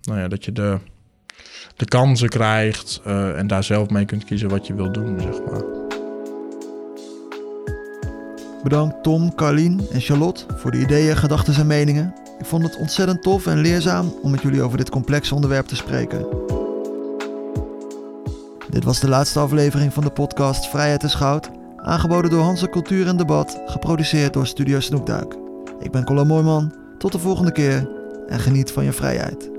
nou 0.02 0.20
ja, 0.20 0.28
dat 0.28 0.44
je 0.44 0.52
de, 0.52 0.78
de 1.76 1.84
kansen 1.84 2.28
krijgt 2.28 3.00
uh, 3.06 3.38
en 3.38 3.46
daar 3.46 3.64
zelf 3.64 3.90
mee 3.90 4.04
kunt 4.04 4.24
kiezen 4.24 4.48
wat 4.48 4.66
je 4.66 4.74
wil 4.74 4.92
doen, 4.92 5.20
zeg 5.20 5.44
maar. 5.44 5.75
Bedankt 8.68 9.02
Tom, 9.02 9.34
Carlien 9.34 9.80
en 9.92 10.00
Charlotte 10.00 10.44
voor 10.56 10.70
de 10.70 10.80
ideeën, 10.80 11.16
gedachten 11.16 11.54
en 11.54 11.66
meningen. 11.66 12.14
Ik 12.38 12.44
vond 12.44 12.62
het 12.62 12.76
ontzettend 12.76 13.22
tof 13.22 13.46
en 13.46 13.58
leerzaam 13.58 14.14
om 14.22 14.30
met 14.30 14.42
jullie 14.42 14.62
over 14.62 14.78
dit 14.78 14.90
complexe 14.90 15.34
onderwerp 15.34 15.66
te 15.66 15.76
spreken. 15.76 16.26
Dit 18.70 18.84
was 18.84 19.00
de 19.00 19.08
laatste 19.08 19.38
aflevering 19.38 19.92
van 19.92 20.04
de 20.04 20.10
podcast 20.10 20.66
Vrijheid 20.66 21.02
is 21.02 21.14
Goud. 21.14 21.50
Aangeboden 21.76 22.30
door 22.30 22.42
Hanse 22.42 22.68
Cultuur 22.68 23.06
en 23.06 23.16
Debat, 23.16 23.60
geproduceerd 23.66 24.32
door 24.32 24.46
Studio 24.46 24.80
Snoekduik. 24.80 25.36
Ik 25.80 25.90
ben 25.90 26.04
Colin 26.04 26.26
Mooiman, 26.26 26.74
tot 26.98 27.12
de 27.12 27.18
volgende 27.18 27.52
keer 27.52 27.88
en 28.28 28.40
geniet 28.40 28.72
van 28.72 28.84
je 28.84 28.92
vrijheid. 28.92 29.55